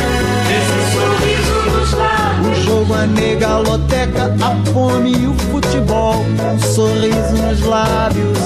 Esse 0.58 0.80
sorriso 0.94 1.56
nos 1.72 1.92
lábios. 1.94 2.58
O 2.58 2.62
jogo, 2.64 2.94
a 2.94 3.08
nega, 3.08 3.48
a 3.48 3.58
loteca, 3.58 4.36
a 4.42 4.72
fome 4.72 5.12
e 5.12 5.28
o 5.28 5.34
futebol. 5.34 6.18
Um 6.18 6.60
sorriso 6.60 7.34
nos 7.42 7.62
lábios. 7.66 8.38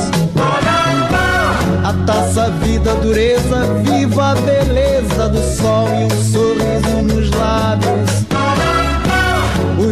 A 1.84 1.94
taça, 2.06 2.46
a 2.46 2.50
vida, 2.50 2.92
a 2.92 2.96
dureza, 2.96 3.66
viva 3.84 4.32
a 4.32 4.36
beleza 4.36 5.28
do 5.28 5.42
sol 5.58 5.90
e 5.90 6.06
um 6.06 6.24
sorriso 6.24 7.02
nos 7.04 7.32
lábios. 7.32 8.35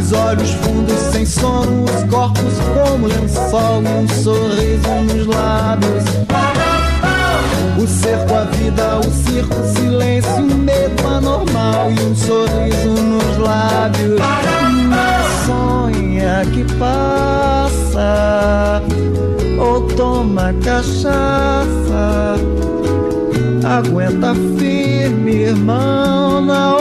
Os 0.04 0.12
olhos 0.12 0.52
fundos 0.56 1.00
sem 1.14 1.26
sono, 1.26 1.86
os 1.86 2.04
corpos 2.12 2.54
como 2.74 3.08
lençol 3.08 3.82
e 3.84 3.88
um 3.88 4.06
sorriso 4.22 4.90
nos 5.08 5.26
lábios. 5.28 6.04
O 7.82 7.88
cerco, 7.88 8.36
a 8.36 8.44
vida, 8.44 9.00
o 9.00 9.04
circo, 9.04 9.56
o 9.56 9.64
silêncio, 9.74 10.36
o 10.36 10.56
medo 10.56 11.08
anormal 11.08 11.90
e 11.90 12.02
um 12.02 12.14
sorriso 12.18 13.02
nos 13.02 13.38
lábios. 13.38 14.20
Mas 14.90 15.26
sonha 15.46 16.44
que 16.52 16.66
passa 16.76 18.82
ou 19.58 19.88
toma 19.88 20.54
cachaça. 20.66 22.36
Aguenta 23.66 24.36
firme, 24.58 25.44
irmão, 25.44 26.42
na 26.42 26.76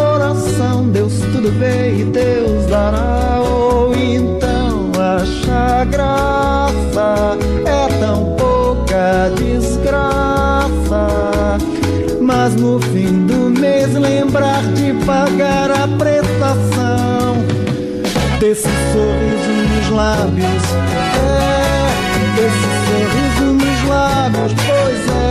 oração. 0.53 0.89
Deus 0.91 1.13
tudo 1.33 1.51
vê 1.59 2.01
e 2.01 2.05
Deus 2.05 2.67
dará. 2.67 3.41
Ou 3.41 3.95
então 3.95 4.91
acha 4.99 5.85
graça, 5.85 7.39
é 7.65 7.89
tão 7.99 8.37
pouca 8.37 9.31
desgraça. 9.37 10.69
Mas 12.21 12.55
no 12.55 12.81
fim 12.81 13.27
do 13.27 13.51
mês 13.59 13.95
lembrar 13.95 14.63
de 14.75 14.93
pagar 15.05 15.71
a 15.71 15.89
prestação 15.99 17.37
desse 18.39 18.69
sorriso 18.93 19.53
nos 19.75 19.91
lábios. 19.91 20.63
É, 20.95 21.89
desse 22.37 22.69
sorriso 22.87 23.53
nos 23.55 23.89
lábios, 23.89 24.53
pois 24.67 25.09
é. 25.09 25.23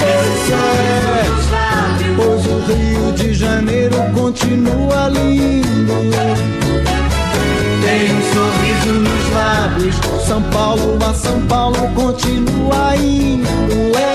Pois 0.00 0.50
é, 0.50 0.92
pois 2.16 2.46
o 2.46 2.58
Rio 2.66 3.12
de 3.12 3.34
Janeiro 3.34 3.71
continua 4.52 5.08
lindo. 5.08 5.94
Tem 7.82 8.14
um 8.14 8.22
sorriso 8.32 8.92
nos 9.00 9.30
lábios. 9.32 9.96
São 10.26 10.42
Paulo 10.42 10.98
a 11.08 11.14
São 11.14 11.40
Paulo 11.46 11.88
continua 11.94 12.96
indo. 12.96 13.48
É. 13.98 14.11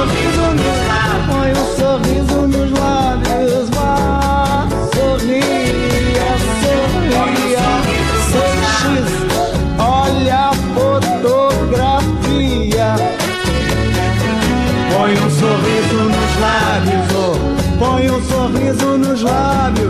sorriso 0.00 0.44
nos 0.56 0.80
Põe 1.28 1.50
um 1.52 1.66
sorriso 1.76 2.38
nos 2.46 2.70
lábios. 2.78 3.68
Vá, 3.70 4.66
sorria, 4.94 6.30
sorria. 6.62 7.68
X. 8.80 9.04
Olha 9.78 10.38
a 10.38 10.50
fotografia. 10.74 12.08
Põe 14.90 15.12
um 15.12 15.30
sorriso 15.30 16.00
nos 16.04 16.32
lábios, 16.40 17.08
oh. 17.14 17.36
põe 17.78 18.04
um 18.10 18.20
sorriso 18.22 18.88
nos 18.96 19.20
lábios, 19.22 19.89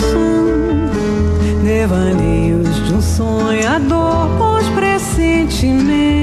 paixão, 0.00 1.62
devaneios 1.62 2.86
de 2.86 2.94
um 2.94 3.00
sonhador 3.00 4.28
com 4.38 4.56
os 4.56 4.68
pressentimentos, 4.70 6.19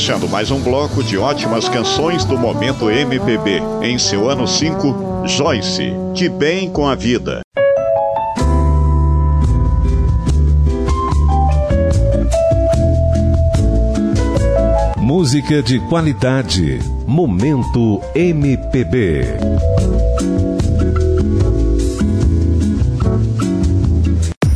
Fechando 0.00 0.26
mais 0.30 0.50
um 0.50 0.58
bloco 0.58 1.04
de 1.04 1.18
ótimas 1.18 1.68
canções 1.68 2.24
do 2.24 2.38
momento 2.38 2.90
MPB. 2.90 3.60
Em 3.82 3.98
seu 3.98 4.30
ano 4.30 4.48
5, 4.48 5.26
Joyce, 5.26 5.92
De 6.14 6.26
Bem 6.26 6.70
com 6.70 6.88
a 6.88 6.94
Vida. 6.94 7.42
Música 14.96 15.62
de 15.62 15.78
qualidade. 15.80 16.78
Momento 17.06 18.00
MPB. 18.14 19.20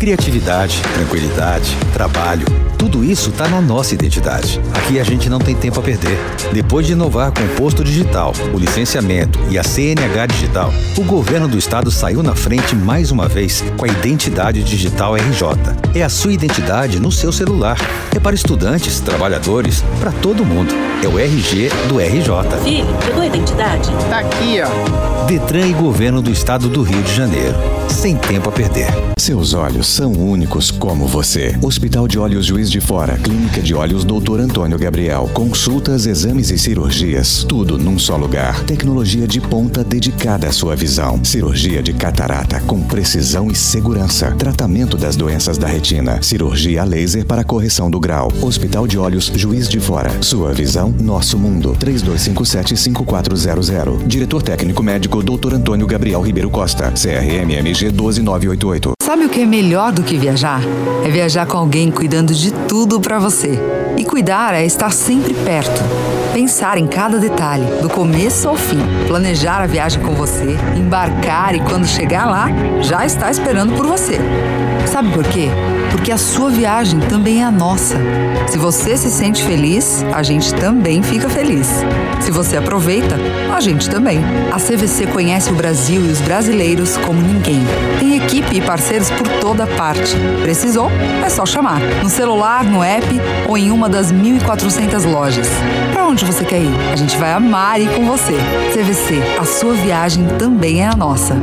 Criatividade, 0.01 0.81
tranquilidade, 0.95 1.77
trabalho, 1.93 2.47
tudo 2.85 3.03
isso 3.03 3.31
está 3.31 3.49
na 3.49 3.63
nossa 3.63 3.95
identidade. 3.95 4.61
Aqui 4.75 5.01
a 5.01 5.05
gente 5.05 5.31
não 5.31 5.39
tem 5.39 5.55
tempo 5.55 5.81
a 5.81 5.83
perder. 5.83 6.19
Depois 6.53 6.87
de 6.87 6.93
inovar 6.93 7.33
com 7.33 7.43
o 7.43 7.49
posto 7.57 7.83
digital, 7.83 8.35
o 8.53 8.59
licenciamento 8.59 9.39
e 9.49 9.59
a 9.59 9.63
CNH 9.63 10.27
digital, 10.27 10.71
o 10.99 11.03
governo 11.03 11.49
do 11.49 11.57
estado 11.57 11.91
saiu 11.91 12.23
na 12.23 12.35
frente 12.35 12.77
mais 12.77 13.11
uma 13.11 13.27
vez 13.27 13.65
com 13.79 13.87
a 13.87 13.89
identidade 13.89 14.63
digital 14.63 15.15
RJ. 15.17 15.49
É 15.95 16.03
a 16.03 16.11
sua 16.11 16.35
identidade 16.35 17.01
no 17.01 17.11
seu 17.11 17.33
celular. 17.33 17.79
É 18.15 18.21
para 18.21 18.35
estudantes, 18.35 19.01
trabalhadores, 19.01 19.83
para 19.99 20.13
todo 20.13 20.45
mundo. 20.45 20.75
É 21.03 21.09
o 21.09 21.19
RG 21.19 21.71
do 21.89 21.99
RJ. 21.99 22.65
Filho, 22.65 22.95
pegou 23.03 23.23
a 23.23 23.27
identidade? 23.27 23.89
Tá 24.11 24.19
aqui, 24.19 24.59
ó. 24.61 25.25
Detran 25.25 25.69
e 25.69 25.73
Governo 25.73 26.21
do 26.21 26.31
Estado 26.31 26.69
do 26.69 26.83
Rio 26.83 27.03
de 27.03 27.15
Janeiro. 27.15 27.84
Sem 27.89 28.17
tempo 28.17 28.49
a 28.49 28.53
perder. 28.53 28.87
Seus 29.19 29.55
olhos 29.55 29.87
são 29.87 30.13
únicos 30.13 30.71
como 30.71 31.07
você. 31.07 31.59
Hospital 31.63 32.07
de 32.07 32.19
Olhos 32.19 32.45
Juiz 32.45 32.71
de 32.71 32.79
Fora, 32.81 33.17
Clínica 33.17 33.63
de 33.63 33.75
Olhos 33.75 34.05
Dr. 34.05 34.41
Antônio 34.41 34.79
Gabriel. 34.79 35.31
Consultas, 35.33 36.05
exames 36.05 36.51
e 36.51 36.59
cirurgias, 36.59 37.43
tudo 37.45 37.79
num 37.79 37.99
só 37.99 38.19
lugar. 38.19 38.63
Tecnologia 38.65 39.27
de 39.27 39.41
ponta 39.41 39.83
dedicada 39.83 40.49
à 40.49 40.53
sua 40.53 40.77
visão. 40.77 41.25
Cirurgia 41.25 41.83
de 41.83 41.95
catarata 41.95 42.61
com 42.61 42.83
precisão 42.83 43.51
e 43.51 43.55
segurança. 43.55 44.33
Tratamento 44.33 44.99
das 44.99 45.17
doenças 45.17 45.57
da 45.57 45.67
retina. 45.67 46.23
Cirurgia 46.23 46.85
laser 46.85 47.25
para 47.25 47.43
correção 47.45 47.91
do 47.91 47.99
grau. 47.99 48.31
Hospital 48.43 48.87
de 48.87 48.99
Olhos 48.99 49.33
Juiz 49.35 49.67
de 49.69 49.81
Fora. 49.81 50.23
Sua 50.23 50.53
visão, 50.53 50.95
nosso 51.01 51.39
mundo. 51.39 51.75
3257-5400. 51.81 54.07
Diretor 54.07 54.43
técnico 54.43 54.83
médico 54.83 55.23
Dr. 55.23 55.55
Antônio 55.55 55.87
Gabriel 55.87 56.21
Ribeiro 56.21 56.51
Costa. 56.51 56.93
CRMMG 57.75 57.91
12988. 57.91 58.93
Sabe 59.03 59.25
o 59.25 59.29
que 59.29 59.43
é 59.43 59.47
melhor 59.47 59.93
do 59.93 60.03
que 60.03 60.17
viajar? 60.17 60.61
É 61.05 61.11
viajar 61.11 61.47
com 61.47 61.59
alguém 61.59 61.91
cuidando 61.91 62.33
de 62.33 62.53
tudo 62.53 63.01
pra 63.01 63.19
você. 63.19 63.59
E 63.99 64.05
cuidar 64.05 64.55
é 64.55 64.65
estar 64.65 64.91
sempre 64.91 65.35
perto. 65.35 65.83
Pensar 66.33 66.79
em 66.79 66.87
cada 66.87 67.19
detalhe, 67.19 67.65
do 67.83 67.89
começo 67.89 68.49
ao 68.49 68.57
fim. 68.57 68.81
Planejar 69.07 69.61
a 69.61 69.67
viagem 69.67 70.03
com 70.03 70.15
você, 70.15 70.57
embarcar 70.77 71.55
e 71.55 71.61
quando 71.61 71.87
chegar 71.87 72.27
lá, 72.27 72.49
já 72.81 73.05
está 73.05 73.31
esperando 73.31 73.77
por 73.77 73.87
você. 73.87 74.19
Sabe 74.87 75.11
por 75.13 75.25
quê? 75.25 75.49
Porque 75.91 76.11
a 76.11 76.19
sua 76.19 76.51
viagem 76.51 77.01
também 77.01 77.43
é 77.43 77.45
a 77.45 77.51
nossa. 77.51 77.97
Se 78.49 78.59
você 78.59 78.97
se 78.97 79.11
sente 79.11 79.43
feliz, 79.43 80.05
a 80.13 80.23
gente 80.23 80.55
também 80.55 81.03
fica 81.03 81.29
feliz. 81.29 81.69
Se 82.21 82.31
você 82.31 82.57
aproveita, 82.57 83.17
a 83.55 83.61
gente 83.61 83.89
também. 83.89 84.19
A 84.53 84.57
CVC 84.57 85.07
conhece 85.07 85.51
o 85.51 85.55
Brasil 85.55 86.05
e 86.05 86.09
os 86.09 86.21
brasileiros 86.21 86.97
como 86.99 87.21
ninguém. 87.21 87.61
Tem 88.01 88.17
equipe 88.17 88.57
e 88.57 88.61
parceiros 88.61 89.11
por 89.11 89.27
toda 89.41 89.67
parte. 89.67 90.15
Precisou? 90.43 90.91
É 91.25 91.29
só 91.29 91.45
chamar. 91.45 91.81
No 92.03 92.09
celular, 92.09 92.65
no 92.65 92.83
app 92.83 93.07
ou 93.49 93.59
em 93.59 93.71
uma 93.71 93.89
das 93.89 94.13
1.400 94.13 95.11
lojas. 95.11 95.49
Para 95.93 96.07
onde 96.07 96.25
você 96.25 96.45
quer 96.45 96.61
ir? 96.61 96.75
A 96.93 96.97
gente 96.97 97.17
vai 97.17 97.33
amar 97.33 97.81
ir 97.81 97.89
com 97.95 98.05
você. 98.07 98.35
CVC, 98.73 99.23
a 99.39 99.45
sua 99.45 99.75
viagem 99.75 100.27
também 100.39 100.83
é 100.83 100.89
a 100.89 100.97
nossa. 100.97 101.35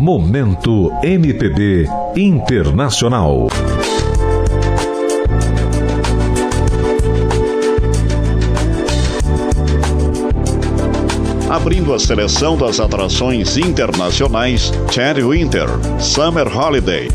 Momento 0.00 0.90
MPB 1.02 1.88
Internacional. 2.16 3.48
Abrindo 11.68 11.92
a 11.92 11.98
seleção 11.98 12.56
das 12.56 12.80
atrações 12.80 13.58
internacionais, 13.58 14.72
Cherry 14.90 15.22
Winter, 15.22 15.68
Summer 16.00 16.48
Holiday. 16.48 17.10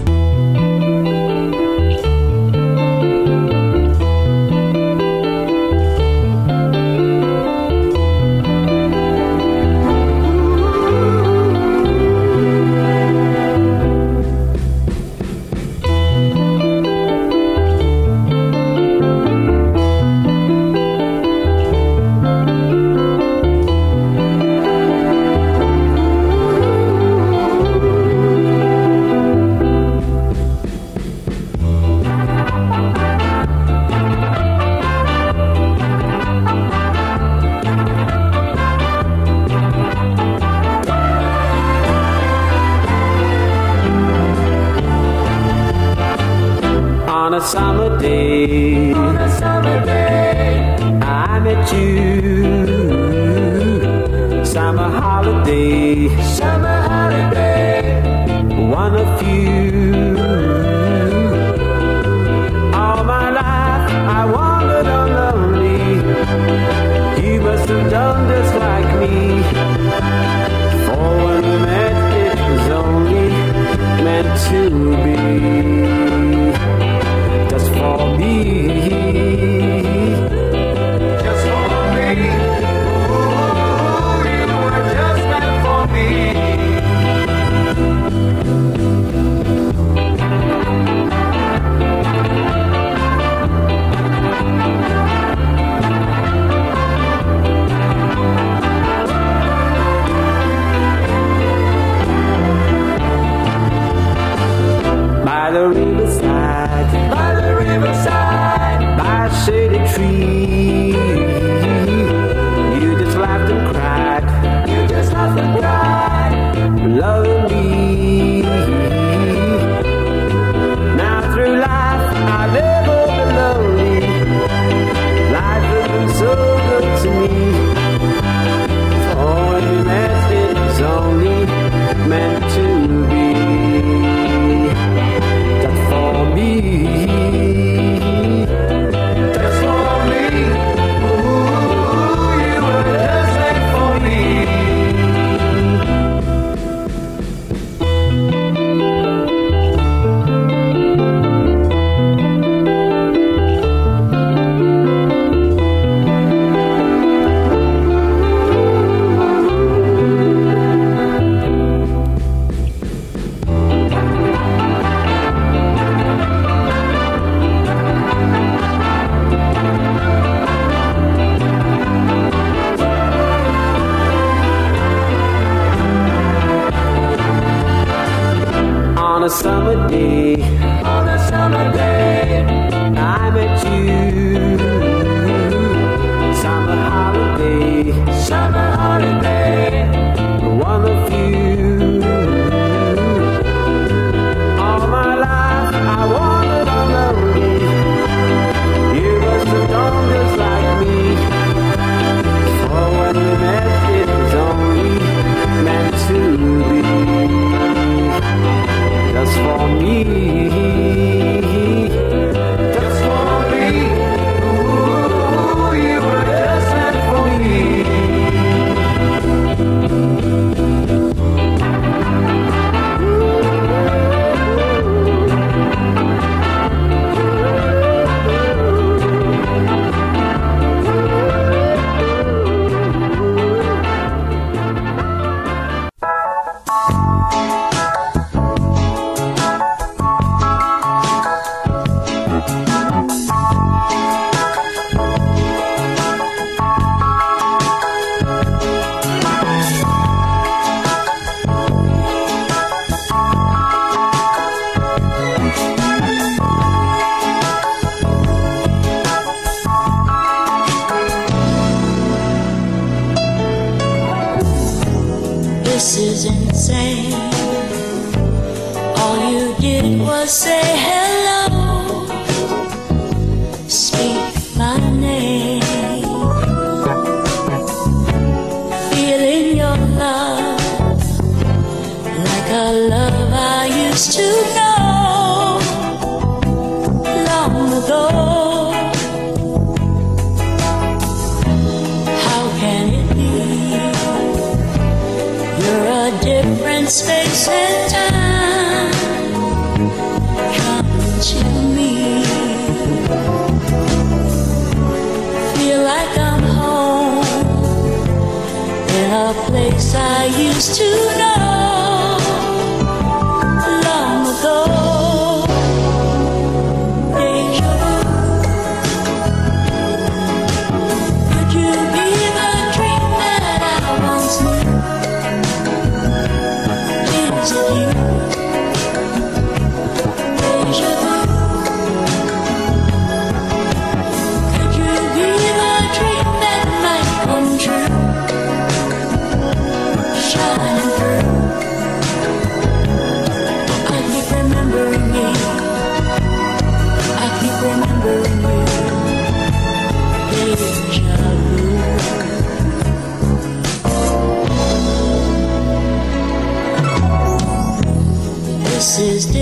I 309.95 310.25
used 310.25 310.75
to 310.75 311.12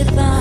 goodbye. 0.03 0.41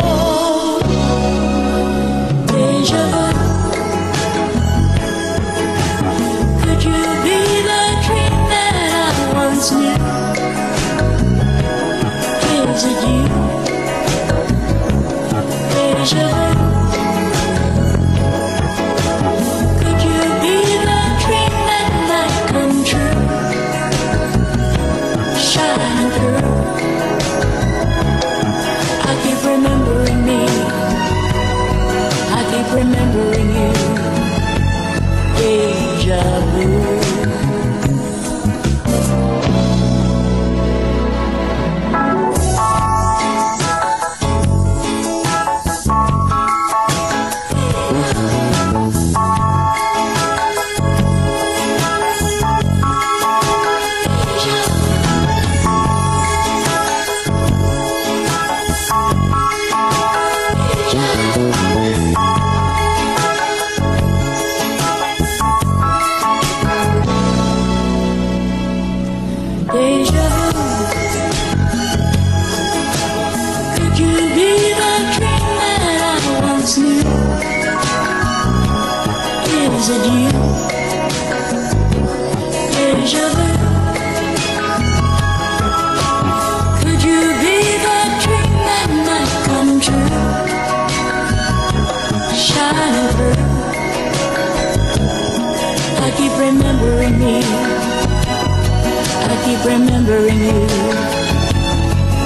keep 99.61 99.71
remembering 99.71 100.39
you. 100.39 100.67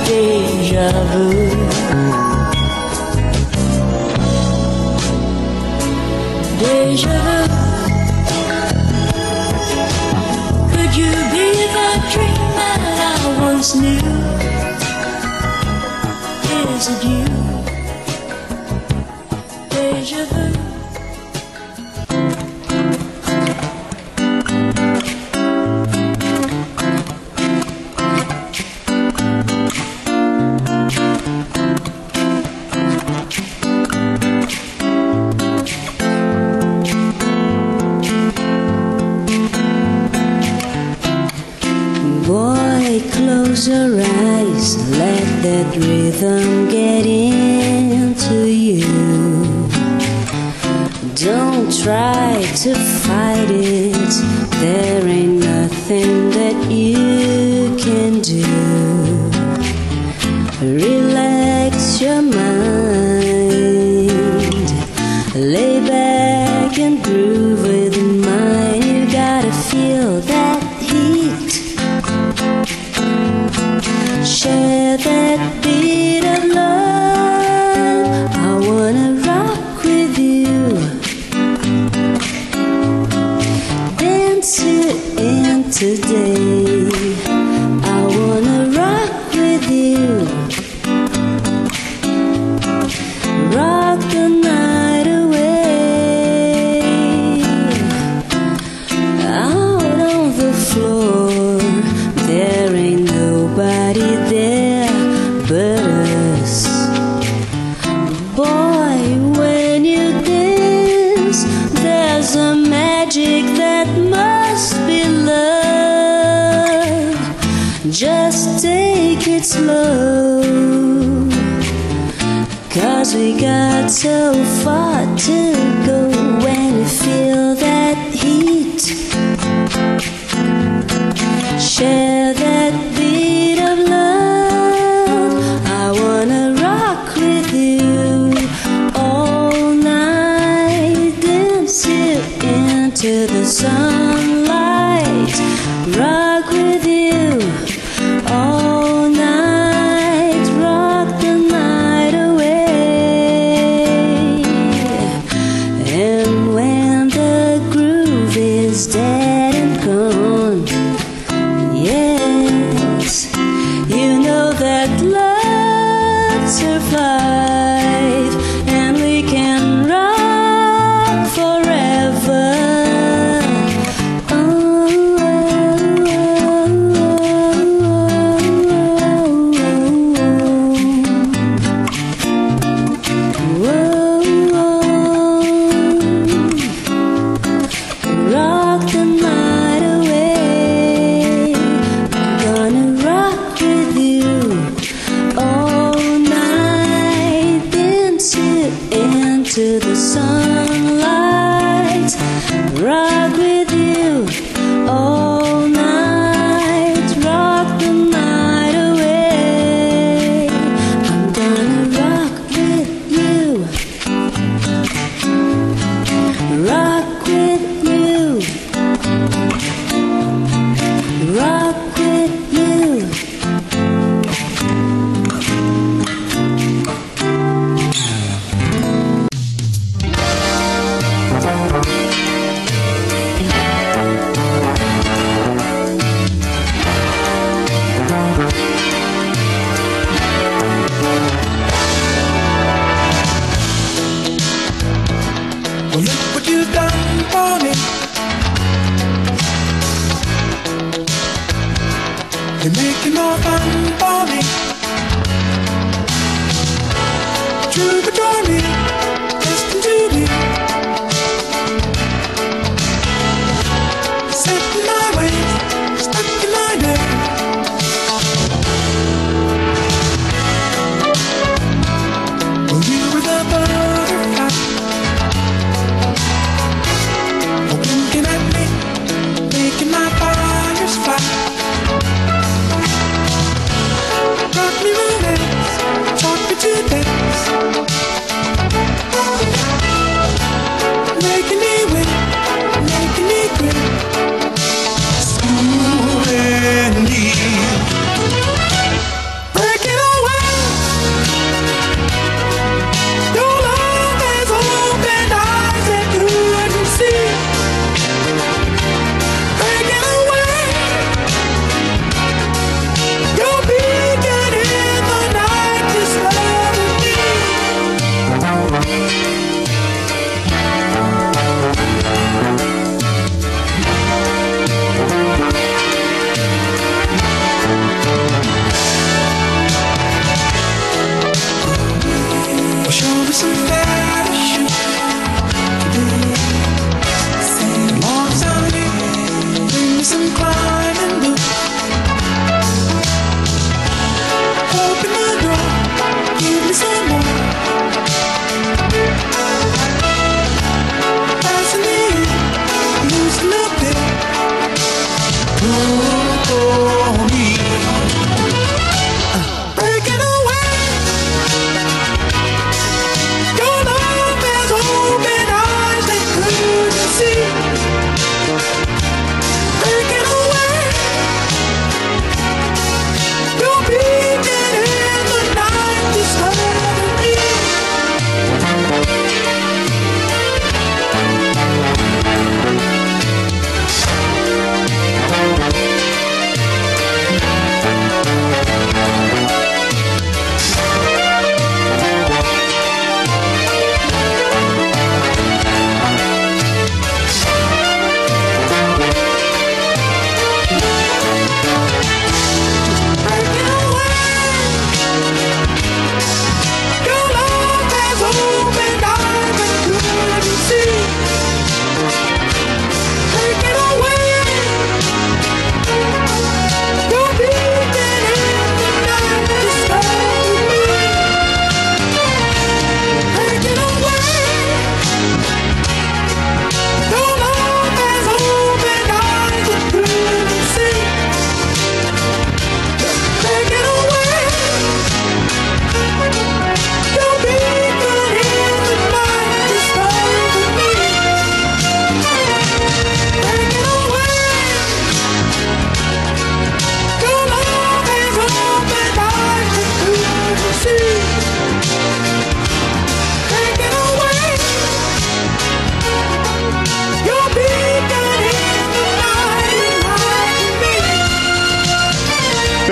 Deja 0.05 0.91
vu. 1.11 1.25
Deja 6.59 7.17
vu. 7.25 7.55
Could 10.71 10.95
you 10.95 11.11
be 11.31 11.47
the 11.75 11.89
dream 12.11 12.43
that 12.59 12.81
I 13.01 13.41
once 13.41 13.75
knew? 13.75 14.05
Is 16.75 16.87
it 16.89 17.03
you? 17.03 17.25
Deja 19.69 20.25
vu. 20.25 20.54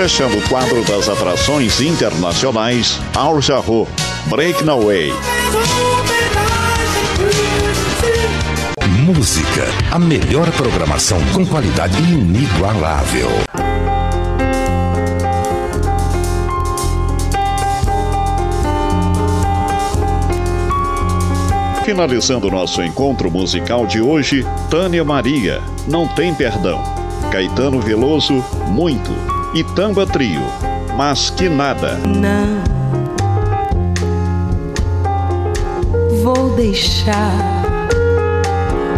Fechando 0.04 0.36
o 0.36 0.48
quadro 0.50 0.84
das 0.84 1.08
atrações 1.08 1.80
internacionais, 1.80 3.00
Al 3.14 3.40
Jarreau, 3.40 3.88
Break 4.26 4.62
No 4.62 4.84
Way. 4.84 5.14
Música, 9.02 9.64
a 9.90 9.98
melhor 9.98 10.50
programação 10.52 11.18
com 11.32 11.46
qualidade 11.46 11.96
inigualável. 12.02 13.30
Finalizando 21.82 22.50
nosso 22.50 22.82
encontro 22.82 23.30
musical 23.30 23.86
de 23.86 24.02
hoje, 24.02 24.46
Tânia 24.68 25.02
Maria, 25.02 25.62
Não 25.88 26.06
Tem 26.06 26.34
Perdão. 26.34 26.82
Caetano 27.32 27.80
Veloso, 27.80 28.44
Muito. 28.68 29.33
E 29.54 29.62
Tamba 29.62 30.04
Trio, 30.04 30.42
Mas 30.96 31.30
Que 31.30 31.48
Nada. 31.48 31.96
Não 31.98 32.74
vou 36.24 36.56
deixar 36.56 37.30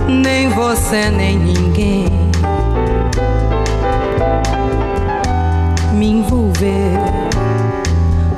nem 0.09 0.49
você 0.49 1.11
nem 1.11 1.39
ninguém 1.39 2.07
me 5.93 6.07
envolver, 6.07 7.01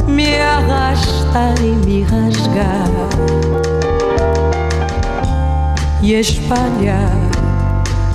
me 0.09 0.40
arrastar 0.40 1.55
e 1.61 1.86
me 1.86 2.03
rasgar 2.03 2.89
e 6.03 6.15
espalhar 6.15 7.12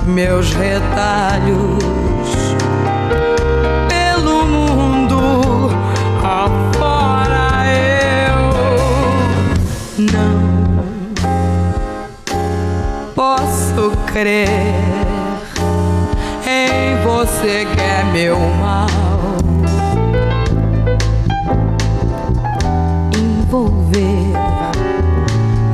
meus 0.05 0.51
retalhos 0.51 2.12
crer 14.13 14.47
em 16.45 17.03
você 17.03 17.65
que 17.65 17.81
é 17.81 18.03
meu 18.13 18.37
mal. 18.61 18.87
Envolver 23.17 24.37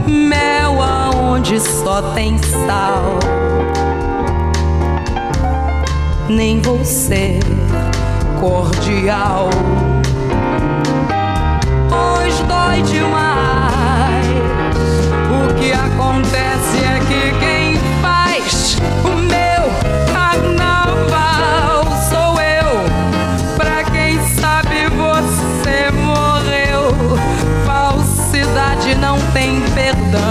mel 0.08 0.82
aonde 0.82 1.60
só 1.60 2.02
tem 2.14 2.38
sal. 2.38 3.20
Nem 6.30 6.62
vou 6.62 6.86
ser 6.86 7.42
cordial. 8.40 9.50
Hoje 11.92 12.42
dói 12.44 12.82
demais 12.84 14.28
o 15.30 15.54
que 15.56 15.74
acontece. 15.74 16.59
não 29.00 29.18
tem 29.32 29.62
perdão. 29.74 30.29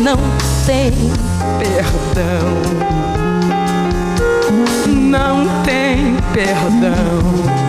Não 0.00 0.16
tem 0.66 0.92
perdão. 1.58 2.62
Não 4.86 5.62
tem 5.62 6.16
perdão. 6.32 7.59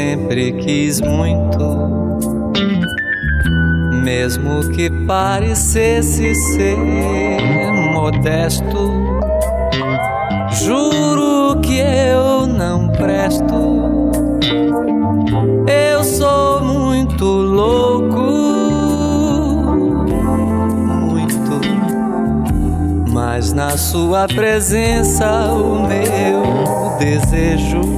Sempre 0.00 0.52
quis 0.52 0.98
muito, 0.98 1.62
mesmo 4.02 4.66
que 4.70 4.88
parecesse 5.06 6.34
ser 6.34 6.78
modesto. 7.92 8.90
Juro 10.52 11.60
que 11.60 11.80
eu 11.80 12.46
não 12.46 12.88
presto. 12.88 14.00
Eu 15.68 16.02
sou 16.02 16.62
muito 16.62 17.24
louco, 17.26 18.22
muito. 21.10 21.60
Mas 23.12 23.52
na 23.52 23.76
sua 23.76 24.26
presença 24.26 25.52
o 25.52 25.86
meu 25.86 26.96
desejo 26.98 27.89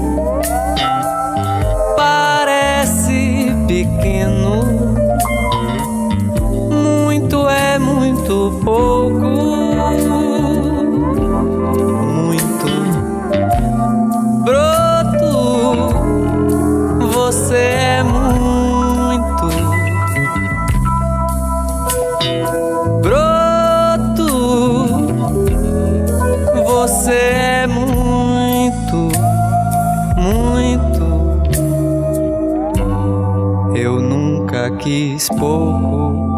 pouco. 35.43 36.31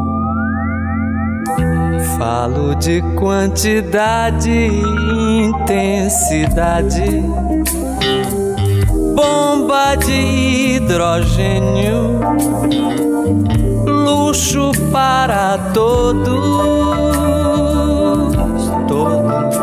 Falo 2.17 2.75
de 2.77 3.03
quantidade 3.17 4.51
e 4.51 5.43
intensidade. 5.43 7.23
Bomba 9.15 9.95
de 9.97 10.77
hidrogênio. 10.77 12.19
Luxo 13.87 14.73
para 14.91 15.59
todos. 15.75 16.25
Todos. 18.89 19.55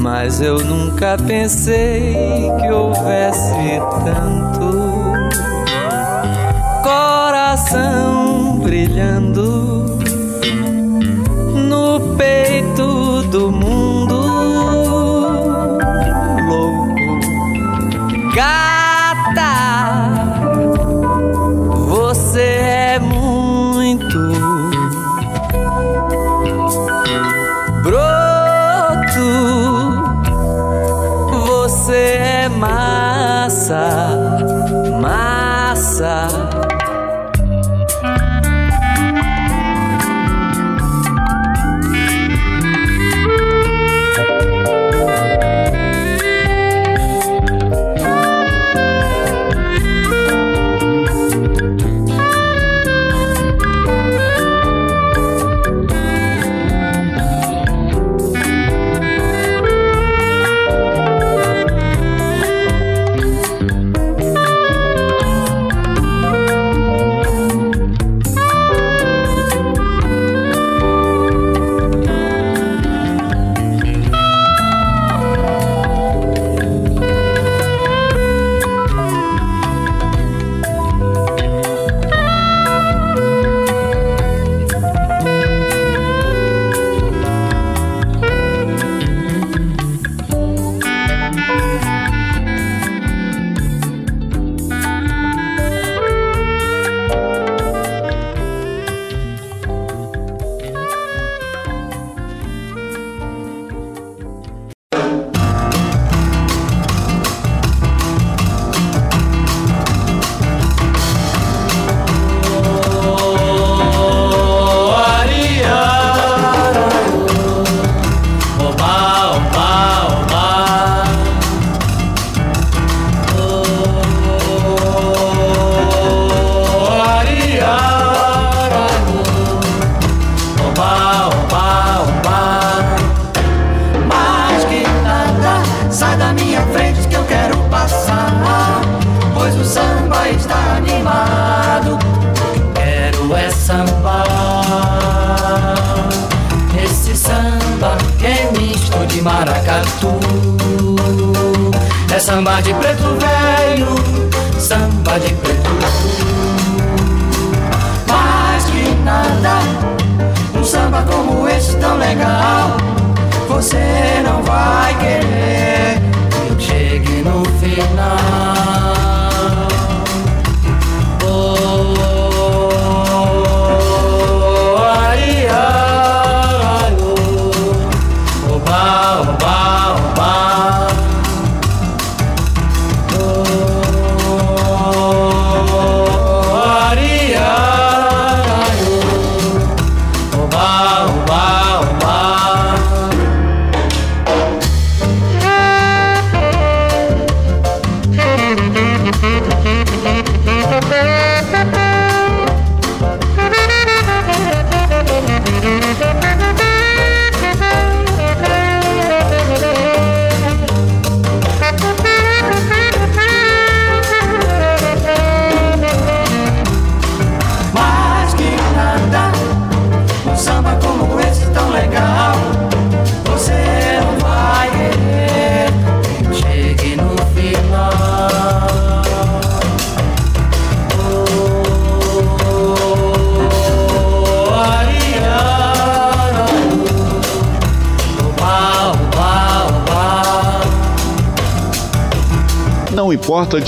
Mas 0.00 0.40
eu 0.40 0.58
nunca 0.58 1.16
pensei 1.26 2.52
que 2.60 2.70
houvesse 2.70 3.80
tanto 4.04 4.43
coração 7.74 8.60
brilhando 8.60 9.98
no 11.68 12.16
peito 12.16 12.43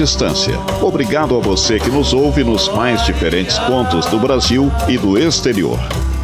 distância. 0.06 0.56
Obrigado 0.80 1.36
a 1.36 1.40
você 1.40 1.80
que 1.80 1.90
nos 1.90 2.12
ouve 2.12 2.44
nos 2.44 2.68
mais 2.68 3.04
diferentes 3.04 3.58
pontos 3.58 4.06
do 4.06 4.20
Brasil 4.20 4.70
e 4.86 4.96
do 4.96 5.18
exterior. 5.18 5.76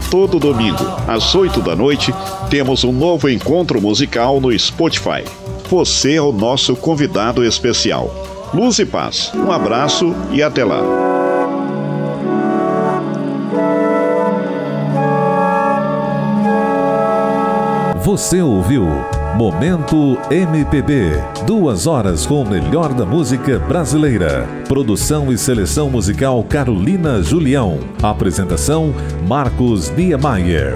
Todo 0.09 0.39
domingo, 0.39 0.85
às 1.09 1.35
8 1.35 1.61
da 1.61 1.75
noite, 1.75 2.15
temos 2.49 2.85
um 2.85 2.93
novo 2.93 3.29
encontro 3.29 3.81
musical 3.81 4.41
no 4.41 4.57
Spotify. 4.57 5.25
Você 5.69 6.15
é 6.15 6.23
o 6.23 6.31
nosso 6.31 6.77
convidado 6.77 7.45
especial. 7.45 8.15
Luz 8.55 8.79
e 8.79 8.87
paz. 8.87 9.33
Um 9.35 9.51
abraço 9.51 10.15
e 10.31 10.45
até 10.45 10.65
lá. 10.65 10.81
Você 18.05 18.41
ouviu 18.41 18.87
Momento 19.37 20.19
MPB. 20.31 21.13
Duas 21.47 21.87
horas 21.87 22.27
com 22.27 22.43
o 22.43 22.49
melhor 22.49 22.93
da 22.93 23.07
música 23.07 23.59
brasileira. 23.59 24.47
Produção 24.69 25.33
e 25.33 25.39
seleção 25.39 25.89
musical 25.89 26.45
Carolina 26.45 27.23
Julião. 27.23 27.79
Apresentação 28.03 28.95
Marcos 29.27 29.89
Niemeyer. 29.91 30.75